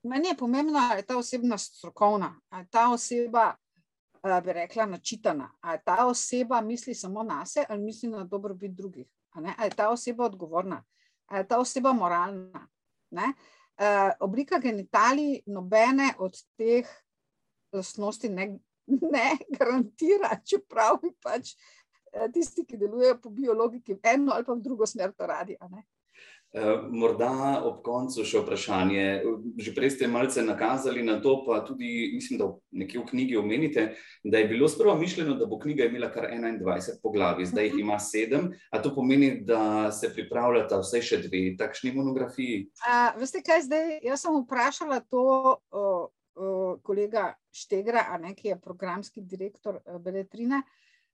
meni 0.02 0.28
je 0.28 0.36
pomembno, 0.36 0.72
da 0.72 0.96
je 0.96 1.06
ta 1.06 1.16
osebna 1.16 1.58
strokovna, 1.58 2.34
da 2.50 2.58
je 2.58 2.68
ta 2.70 2.88
oseba 2.92 3.54
bi 4.22 4.52
rekla, 4.52 4.86
načitana. 4.86 5.50
Ali 5.60 5.78
ta 5.84 6.06
oseba 6.06 6.60
misli 6.60 6.94
samo 6.94 7.22
na 7.22 7.46
sebe 7.46 7.66
ali 7.68 7.82
misli 7.82 8.08
na 8.08 8.24
dobrobit 8.24 8.72
drugih? 8.72 9.06
Ali 9.30 9.48
je 9.64 9.70
ta 9.76 9.90
oseba 9.90 10.24
odgovorna? 10.24 10.84
Ali 11.26 11.40
je 11.40 11.48
ta 11.48 11.58
oseba 11.58 11.92
moralna? 11.92 12.68
Ne? 13.10 13.32
Oblika 14.20 14.58
genitalij 14.58 15.42
nobene 15.46 16.14
od 16.18 16.34
teh 16.56 16.86
lastnosti 17.72 18.28
ne, 18.28 18.58
ne 18.86 19.36
garantira, 19.58 20.40
čeprav 20.44 20.98
bi 21.02 21.12
pač 21.22 21.52
tisti, 22.32 22.64
ki 22.64 22.76
delujejo 22.80 23.18
po 23.20 23.30
biologiki, 23.30 23.98
eno 24.02 24.32
ali 24.32 24.44
pa 24.44 24.54
v 24.56 24.62
drugo 24.64 24.86
smer 24.86 25.12
to 25.12 25.26
radi. 25.26 25.56
Eh, 26.52 26.82
morda 26.88 27.60
ob 27.60 27.82
koncu 27.84 28.24
še 28.24 28.40
vprašanje. 28.40 29.02
Že 29.60 29.72
prej 29.76 29.90
ste 29.92 30.08
malce 30.08 30.40
nakazali 30.40 31.02
na 31.04 31.18
to, 31.20 31.42
pa 31.44 31.60
tudi, 31.60 32.08
mislim, 32.16 32.40
da 32.40 32.48
nekje 32.72 33.02
v 33.02 33.08
knjigi 33.10 33.36
omenite, 33.36 33.84
da 34.24 34.40
je 34.40 34.48
bilo 34.48 34.68
sprva 34.68 34.94
mišljeno, 34.96 35.36
da 35.36 35.44
bo 35.44 35.58
knjiga 35.60 35.84
imela 35.84 36.08
kar 36.08 36.30
21 36.32 37.02
poglavij, 37.04 37.50
zdaj 37.52 37.68
jih 37.68 37.76
ima 37.84 37.98
sedem. 38.00 38.48
A 38.72 38.80
to 38.80 38.94
pomeni, 38.96 39.42
da 39.44 39.92
se 39.92 40.08
pripravljata 40.08 40.80
vsaj 40.80 41.04
še 41.04 41.20
dve 41.28 41.42
takšni 41.60 41.92
monografiji? 41.92 42.64
A, 42.88 43.12
veste 43.20 43.44
kaj 43.44 43.66
zdaj? 43.68 43.98
Jaz 44.08 44.24
sem 44.24 44.40
vprašala 44.40 45.02
to 45.04 45.28
o, 45.52 45.84
o, 46.32 46.50
kolega 46.80 47.34
Štegra, 47.52 48.08
ne, 48.24 48.32
ki 48.32 48.54
je 48.54 48.60
programski 48.64 49.20
direktor 49.20 49.82
eh, 49.84 50.00
Beletrine. 50.00 50.64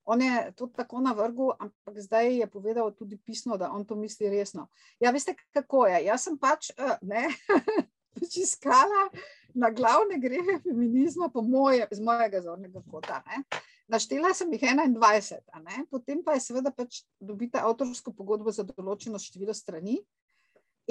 On 0.05 0.23
je 0.23 0.53
to 0.57 0.67
tako 0.67 1.01
navrgel, 1.01 1.55
ampak 1.59 2.01
zdaj 2.01 2.37
je 2.37 2.47
povedal 2.47 2.91
tudi 2.93 3.17
pisno, 3.17 3.57
da 3.57 3.71
on 3.73 3.85
to 3.85 3.97
misli 3.97 4.29
resno. 4.29 4.69
Ja, 5.01 5.11
veste, 5.11 5.35
kako 5.53 5.87
je. 5.87 6.05
Jaz 6.05 6.27
sem 6.29 6.39
pač 6.39 6.71
eh, 6.77 6.97
ne, 7.03 7.29
pač 8.17 8.37
iskala 8.43 9.09
na 9.55 9.71
glavne 9.71 10.19
grehe 10.21 10.59
feminizma, 10.63 11.29
po 11.29 11.43
moje, 11.43 11.87
z 11.91 12.03
mojega 12.05 12.43
zornega 12.43 12.83
kota. 12.91 13.23
Ne. 13.31 13.45
Naštela 13.89 14.33
sem 14.35 14.53
jih 14.53 14.63
21, 14.65 15.87
potem 15.91 16.23
pa 16.25 16.35
je 16.35 16.41
seveda 16.41 16.73
pač 16.73 17.05
dobiti 17.21 17.61
avtorsko 17.61 18.13
pogodbo 18.17 18.53
za 18.53 18.65
določeno 18.65 19.21
število 19.21 19.55
strani. 19.55 19.99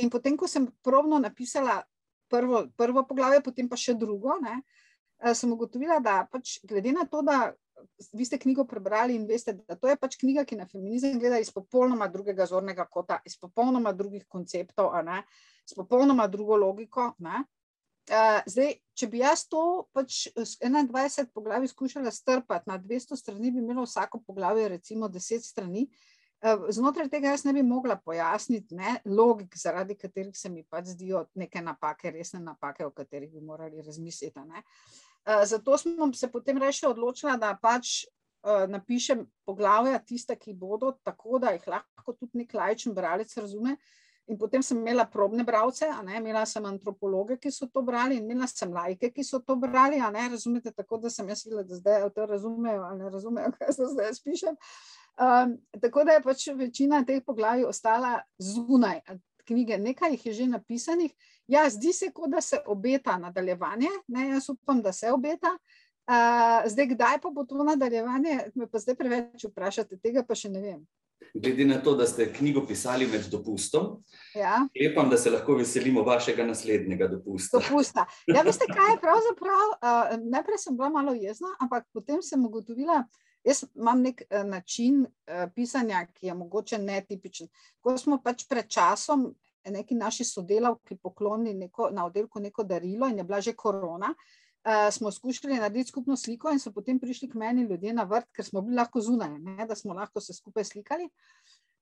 In 0.01 0.09
potem, 0.09 0.37
ko 0.37 0.47
sem 0.49 0.67
probno 0.81 1.19
napisala 1.21 1.81
prvo, 2.29 2.65
prvo 2.77 3.03
poglavje, 3.05 3.43
potem 3.45 3.69
pa 3.69 3.77
še 3.77 3.93
drugo, 3.97 4.37
ne, 4.41 4.61
sem 5.33 5.51
ugotovila, 5.53 5.99
da 6.01 6.23
pač 6.29 6.57
glede 6.65 6.93
na 6.95 7.05
to, 7.09 7.21
da 7.25 7.53
vi 8.13 8.25
ste 8.25 8.39
knjigo 8.39 8.65
prebrali 8.65 9.15
in 9.15 9.25
veste, 9.27 9.53
da 9.53 9.75
to 9.75 9.89
je 9.89 9.97
pač 9.99 10.17
knjiga, 10.21 10.45
ki 10.45 10.57
na 10.59 10.67
feminizem 10.69 11.19
gleda 11.19 11.39
iz 11.41 11.51
popolnoma 11.53 12.07
drugega 12.07 12.45
zornega 12.49 12.85
kota, 12.85 13.19
iz 13.25 13.37
popolnoma 13.39 13.93
drugih 13.93 14.25
konceptov, 14.29 14.93
s 15.65 15.75
popolnoma 15.75 16.27
drugo 16.27 16.57
logiko. 16.57 17.11
Ne? 17.23 17.43
Uh, 18.03 18.41
zdaj, 18.51 18.73
če 18.99 19.07
bi 19.07 19.21
jaz 19.21 19.45
to 19.47 19.87
pač 19.95 20.25
21 20.35 21.29
poglavij 21.31 21.71
skušala 21.71 22.11
strpati 22.11 22.67
na 22.67 22.75
200 22.79 23.15
strani, 23.15 23.51
bi 23.51 23.63
imelo 23.63 23.85
vsako 23.87 24.19
poglavje 24.27 24.67
recimo 24.75 25.07
10 25.07 25.45
strani. 25.47 25.85
Uh, 26.43 26.65
znotraj 26.75 27.07
tega 27.07 27.31
jaz 27.31 27.45
ne 27.47 27.53
bi 27.55 27.63
mogla 27.63 27.95
pojasniti 27.95 28.75
ne, 28.75 28.97
logik, 29.05 29.55
zaradi 29.55 29.95
katerih 29.95 30.35
se 30.35 30.51
mi 30.51 30.65
pač 30.67 30.91
zdijo 30.97 31.23
neke 31.39 31.63
napake, 31.63 32.11
resne 32.11 32.43
napake, 32.43 32.83
o 32.83 32.91
katerih 32.91 33.31
bi 33.31 33.39
morali 33.39 33.81
razmisliti. 33.81 34.39
Uh, 34.39 34.59
zato 35.45 35.77
smo 35.77 36.13
se 36.13 36.27
potem 36.31 36.57
reči 36.57 36.85
odločila, 36.85 37.37
da 37.37 37.53
pač 37.61 38.03
uh, 38.43 38.65
napišem 38.67 39.25
poglavja 39.45 39.99
tiste, 39.99 40.35
ki 40.35 40.53
bodo, 40.53 40.93
tako 41.03 41.39
da 41.39 41.53
jih 41.55 41.67
lahko 41.67 42.13
tudi 42.13 42.43
nek 42.43 42.53
lajčen 42.53 42.93
bralec 42.93 43.37
razume. 43.37 43.77
Uh, 43.77 44.01
In 44.27 44.37
potem 44.37 44.61
sem 44.63 44.77
imela 44.77 45.03
probne 45.05 45.43
bralce, 45.43 45.87
imela 46.15 46.45
sem 46.47 46.63
antropologe, 46.65 47.35
ki 47.37 47.51
so 47.51 47.67
to 47.67 47.81
brali, 47.83 48.15
in 48.15 48.23
imela 48.23 48.47
sem 48.47 48.71
lajke, 48.71 49.09
ki 49.11 49.23
so 49.23 49.41
to 49.43 49.57
brali. 49.59 49.99
Razumete, 49.99 50.71
tako 50.71 50.97
da 50.97 51.09
sem 51.09 51.27
jaz 51.27 51.43
videla, 51.43 51.63
da 51.63 51.75
zdaj 51.75 52.09
to 52.15 52.25
razumejo 52.25 52.83
ali 52.83 52.99
ne 53.03 53.09
razumejo, 53.09 53.51
kaj 53.59 53.73
se 53.75 53.89
zdaj 53.91 54.11
pišem. 54.23 54.55
Um, 55.19 55.57
tako 55.81 56.05
da 56.07 56.15
je 56.15 56.23
pač 56.23 56.47
večina 56.55 57.03
teh 57.05 57.19
poglavij 57.25 57.67
ostala 57.67 58.21
zunaj 58.39 59.01
knjige, 59.43 59.77
nekaj 59.77 60.15
jih 60.15 60.25
je 60.25 60.33
že 60.33 60.47
napisanih. 60.47 61.11
Ja, 61.47 61.67
zdi 61.69 61.93
se, 61.93 62.11
kot 62.15 62.31
da 62.31 62.41
se 62.41 62.61
obeta 62.65 63.17
nadaljevanje, 63.19 63.89
ne, 64.07 64.29
jaz 64.29 64.49
upam, 64.49 64.81
da 64.81 64.93
se 64.93 65.11
obeta. 65.11 65.57
Uh, 66.03 66.63
zdaj, 66.67 66.87
kdaj 66.95 67.21
pa 67.23 67.29
bo 67.31 67.45
to 67.47 67.63
nadaljevanje, 67.63 68.39
me 68.55 68.67
pa 68.67 68.79
zdaj 68.79 68.95
preveč 68.99 69.45
vprašate, 69.47 69.99
tega 70.03 70.23
pa 70.27 70.35
še 70.35 70.51
ne 70.51 70.61
vem 70.63 70.81
glede 71.33 71.65
na 71.65 71.81
to, 71.81 71.95
da 71.95 72.07
ste 72.07 72.33
knjigo 72.33 72.65
pisali 72.67 73.07
med 73.07 73.25
dopustom. 73.31 74.03
Ja. 74.35 74.67
Lepam, 74.81 75.09
da 75.09 75.17
se 75.17 75.31
lahko 75.31 75.55
veselimo 75.55 76.03
vašega 76.03 76.45
naslednjega 76.45 77.07
dopusta. 77.07 77.57
dopusta. 77.57 78.05
Ja, 78.27 78.41
veste, 78.41 78.65
kaj 78.67 78.93
je 78.93 78.99
pravzaprav? 79.01 79.67
Uh, 79.73 80.29
najprej 80.31 80.57
sem 80.57 80.77
bila 80.77 80.89
malo 80.89 81.13
jezna, 81.13 81.55
ampak 81.59 81.87
potem 81.93 82.21
sem 82.21 82.45
ugotovila, 82.45 83.03
jaz 83.43 83.63
imam 83.75 84.01
nek 84.01 84.21
uh, 84.29 84.43
način 84.47 85.05
uh, 85.05 85.47
pisanja, 85.55 86.05
ki 86.13 86.27
je 86.27 86.33
mogoče 86.33 86.77
netipičen. 86.77 87.49
Ko 87.81 87.97
smo 87.97 88.19
pač 88.23 88.47
pred 88.49 88.67
časom 88.67 89.31
neki 89.71 89.95
naši 89.95 90.23
sodelavki 90.23 90.97
poklonili 90.97 91.53
neko, 91.53 91.89
na 91.91 92.05
oddelku 92.05 92.39
neko 92.39 92.63
darilo 92.63 93.07
in 93.07 93.17
je 93.17 93.23
bila 93.23 93.41
že 93.41 93.53
korona. 93.53 94.13
Uh, 94.63 94.93
smo 94.93 95.11
skušali 95.11 95.57
narediti 95.59 95.89
skupno 95.89 96.15
sliko, 96.15 96.51
in 96.51 96.59
so 96.59 96.71
potem 96.71 96.99
prišli 96.99 97.27
k 97.29 97.35
meni 97.35 97.65
ljudje 97.67 97.93
na 97.93 98.03
vrt, 98.03 98.29
ker 98.31 98.45
smo 98.45 98.61
bili 98.61 98.77
lahko 98.79 99.01
zunaj, 99.01 99.39
ne, 99.39 99.65
da 99.67 99.75
smo 99.75 99.93
lahko 99.93 100.21
se 100.21 100.33
skupaj 100.33 100.63
slikali. 100.63 101.09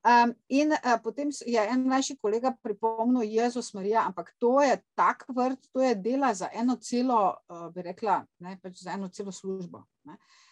Um, 0.01 0.33
in 0.49 0.73
uh, 0.73 0.95
potem 1.03 1.29
je 1.45 1.67
en 1.69 1.83
mlajši 1.85 2.17
kolega 2.17 2.55
pripomnil, 2.63 3.21
Jezus 3.21 3.73
Marija, 3.73 4.01
ampak 4.07 4.33
to 4.39 4.61
je 4.61 4.79
tak 4.97 5.25
vrt, 5.29 5.69
to 5.73 5.81
je 5.81 5.95
dela 5.95 6.33
za 6.33 6.49
eno 6.53 6.75
celo, 6.75 7.35
uh, 7.49 7.67
bi 7.73 7.85
rekla, 7.85 8.23
ne, 8.39 8.57
pač 8.63 8.81
za 8.81 8.97
eno 8.97 9.09
celo 9.13 9.31
službo. 9.31 9.83
Ne. 10.03 10.13
Uh, 10.13 10.50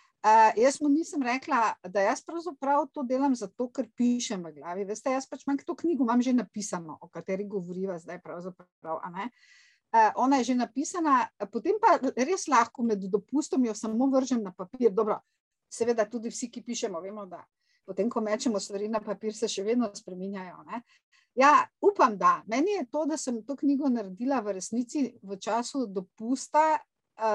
jaz 0.57 0.81
mu 0.81 0.89
nisem 0.89 1.23
rekla, 1.23 1.75
da 1.87 2.01
jaz 2.01 2.21
pravzaprav 2.25 2.89
to 2.93 3.03
delam 3.03 3.35
zato, 3.35 3.69
ker 3.71 3.87
pišem 3.95 4.43
v 4.43 4.53
glavi. 4.59 4.83
Veste, 4.85 5.11
jaz 5.11 5.27
pač 5.29 5.45
imam 5.47 5.57
to 5.63 5.75
knjigo, 5.75 6.03
imam 6.03 6.21
že 6.21 6.33
napisano, 6.33 6.97
o 7.01 7.07
kateri 7.07 7.47
govoriva 7.47 7.99
zdaj. 7.99 8.19
Uh, 8.83 9.29
Uh, 9.89 10.11
ona 10.21 10.37
je 10.37 10.43
že 10.43 10.55
napisana, 10.55 11.25
potem 11.49 11.73
pa 11.81 11.97
res 12.13 12.45
lahko 12.45 12.83
med 12.85 13.01
dopustom 13.09 13.63
jo 13.65 13.73
samo 13.73 14.05
vržem 14.13 14.43
na 14.43 14.51
papir. 14.53 14.91
Dobro, 14.93 15.17
seveda, 15.65 16.05
tudi 16.05 16.29
vsi, 16.29 16.45
ki 16.53 16.61
pišemo, 16.61 17.01
vemo, 17.01 17.25
da 17.25 17.41
potem, 17.89 18.09
ko 18.09 18.21
mečemo 18.21 18.59
stvari 18.59 18.85
na 18.89 19.01
papir, 19.01 19.33
se 19.33 19.49
še 19.49 19.63
vedno 19.65 19.89
spremenjajo. 19.95 20.61
Ja, 21.33 21.65
upam, 21.81 22.19
da. 22.21 22.43
Meni 22.45 22.75
je 22.77 22.85
to, 22.91 23.07
da 23.09 23.17
sem 23.17 23.41
to 23.45 23.55
knjigo 23.57 23.89
naredila 23.89 24.43
v 24.45 24.59
resnici 24.59 25.07
v 25.23 25.37
času 25.41 25.87
dopusta, 25.89 26.77
uh, 26.77 26.88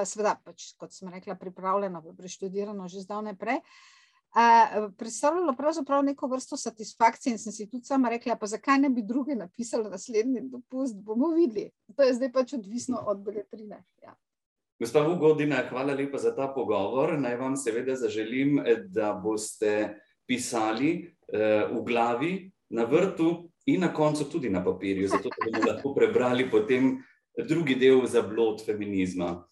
seveda, 0.05 0.35
pač, 0.43 0.71
kot 0.79 0.93
sem 0.93 1.09
rekla, 1.13 1.35
pripravljena, 1.39 2.01
preštudirano 2.17 2.87
že 2.91 3.05
zdavne 3.05 3.35
prej. 3.37 3.61
Uh, 4.35 4.89
predstavljalo 4.99 5.53
pravzaprav 5.55 6.01
neko 6.03 6.27
vrsto 6.27 6.57
satisfakcije 6.57 7.31
in 7.31 7.39
sem 7.39 7.53
si 7.55 7.69
tudi 7.71 7.87
sama 7.87 8.09
rekla, 8.11 8.35
pa 8.35 8.49
zakaj 8.51 8.81
ne 8.83 8.89
bi 8.89 9.01
drugi 9.01 9.35
napisali 9.35 9.89
naslednji 9.89 10.41
dopust, 10.51 10.95
bomo 10.95 11.29
videli. 11.31 11.69
To 11.95 12.03
je 12.03 12.17
zdaj 12.17 12.31
pač 12.31 12.53
odvisno 12.53 12.99
od 13.07 13.21
beletrine. 13.23 13.79
Ja. 14.03 14.15
Gospa 14.79 15.05
Vugodina, 15.07 15.61
hvala 15.69 15.95
lepa 15.95 16.19
za 16.19 16.35
ta 16.35 16.49
pogovor. 16.51 17.15
Naj 17.19 17.37
vam 17.39 17.55
seveda 17.55 17.95
zaželim, 17.95 18.59
da 18.91 19.13
boste 19.13 20.01
pisali 20.27 20.91
uh, 21.31 21.71
v 21.71 21.85
glavi, 21.87 22.33
na 22.69 22.83
vrtu 22.83 23.51
in 23.65 23.81
na 23.81 23.93
koncu 23.93 24.29
tudi 24.31 24.49
na 24.49 24.63
papirju, 24.63 25.07
zato 25.07 25.29
da 25.29 25.51
bomo 25.51 25.71
lahko 25.71 25.93
prebrali 25.97 26.49
potem 26.51 26.97
drugi 27.47 27.75
del 27.75 28.05
za 28.05 28.21
blod 28.21 28.65
feminizma. 28.65 29.45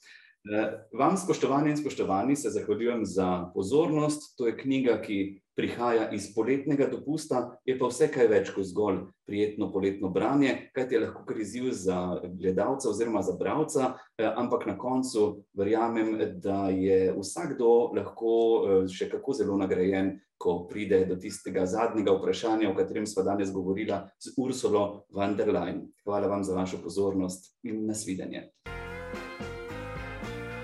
Eh, 0.44 0.88
vam, 0.92 1.18
spoštovani 1.18 1.70
in 1.70 1.78
spoštovani, 1.78 2.36
se 2.36 2.50
zahvaljujem 2.50 3.06
za 3.06 3.52
pozornost. 3.54 4.38
To 4.38 4.48
je 4.48 4.58
knjiga, 4.58 5.02
ki 5.02 5.42
prihaja 5.56 6.10
iz 6.12 6.34
poletnega 6.36 6.90
dopusta, 6.92 7.58
je 7.66 7.78
pa 7.80 7.88
vse 7.88 8.10
kaj 8.12 8.28
več 8.28 8.52
kot 8.52 8.68
zgolj 8.68 8.98
prijetno 9.28 9.70
poletno 9.72 10.10
branje, 10.10 10.70
kaj 10.76 10.88
je 10.92 11.00
lahko 11.00 11.24
kriziv 11.26 11.70
za 11.72 12.20
gledalca 12.42 12.90
oziroma 12.90 13.22
za 13.22 13.38
bralca, 13.40 13.94
eh, 14.18 14.28
ampak 14.36 14.66
na 14.68 14.78
koncu 14.78 15.46
verjamem, 15.54 16.18
da 16.44 16.68
je 16.76 17.14
vsakdo 17.16 17.94
lahko 17.96 18.36
eh, 18.36 18.88
še 18.92 19.08
kako 19.16 19.40
zelo 19.40 19.58
nagrajen, 19.58 20.18
ko 20.38 20.66
pride 20.68 21.06
do 21.08 21.16
tistega 21.16 21.64
zadnjega 21.66 22.18
vprašanja, 22.18 22.68
o 22.68 22.76
katerem 22.76 23.08
smo 23.08 23.24
danes 23.24 23.54
govorili 23.54 23.96
z 24.20 24.36
Ursulo 24.38 25.06
von 25.10 25.38
der 25.40 25.56
Leyen. 25.56 25.86
Hvala 26.04 26.28
vam 26.28 26.44
za 26.44 26.56
vašo 26.56 26.84
pozornost 26.84 27.54
in 27.64 27.86
nasvidenje. 27.88 28.50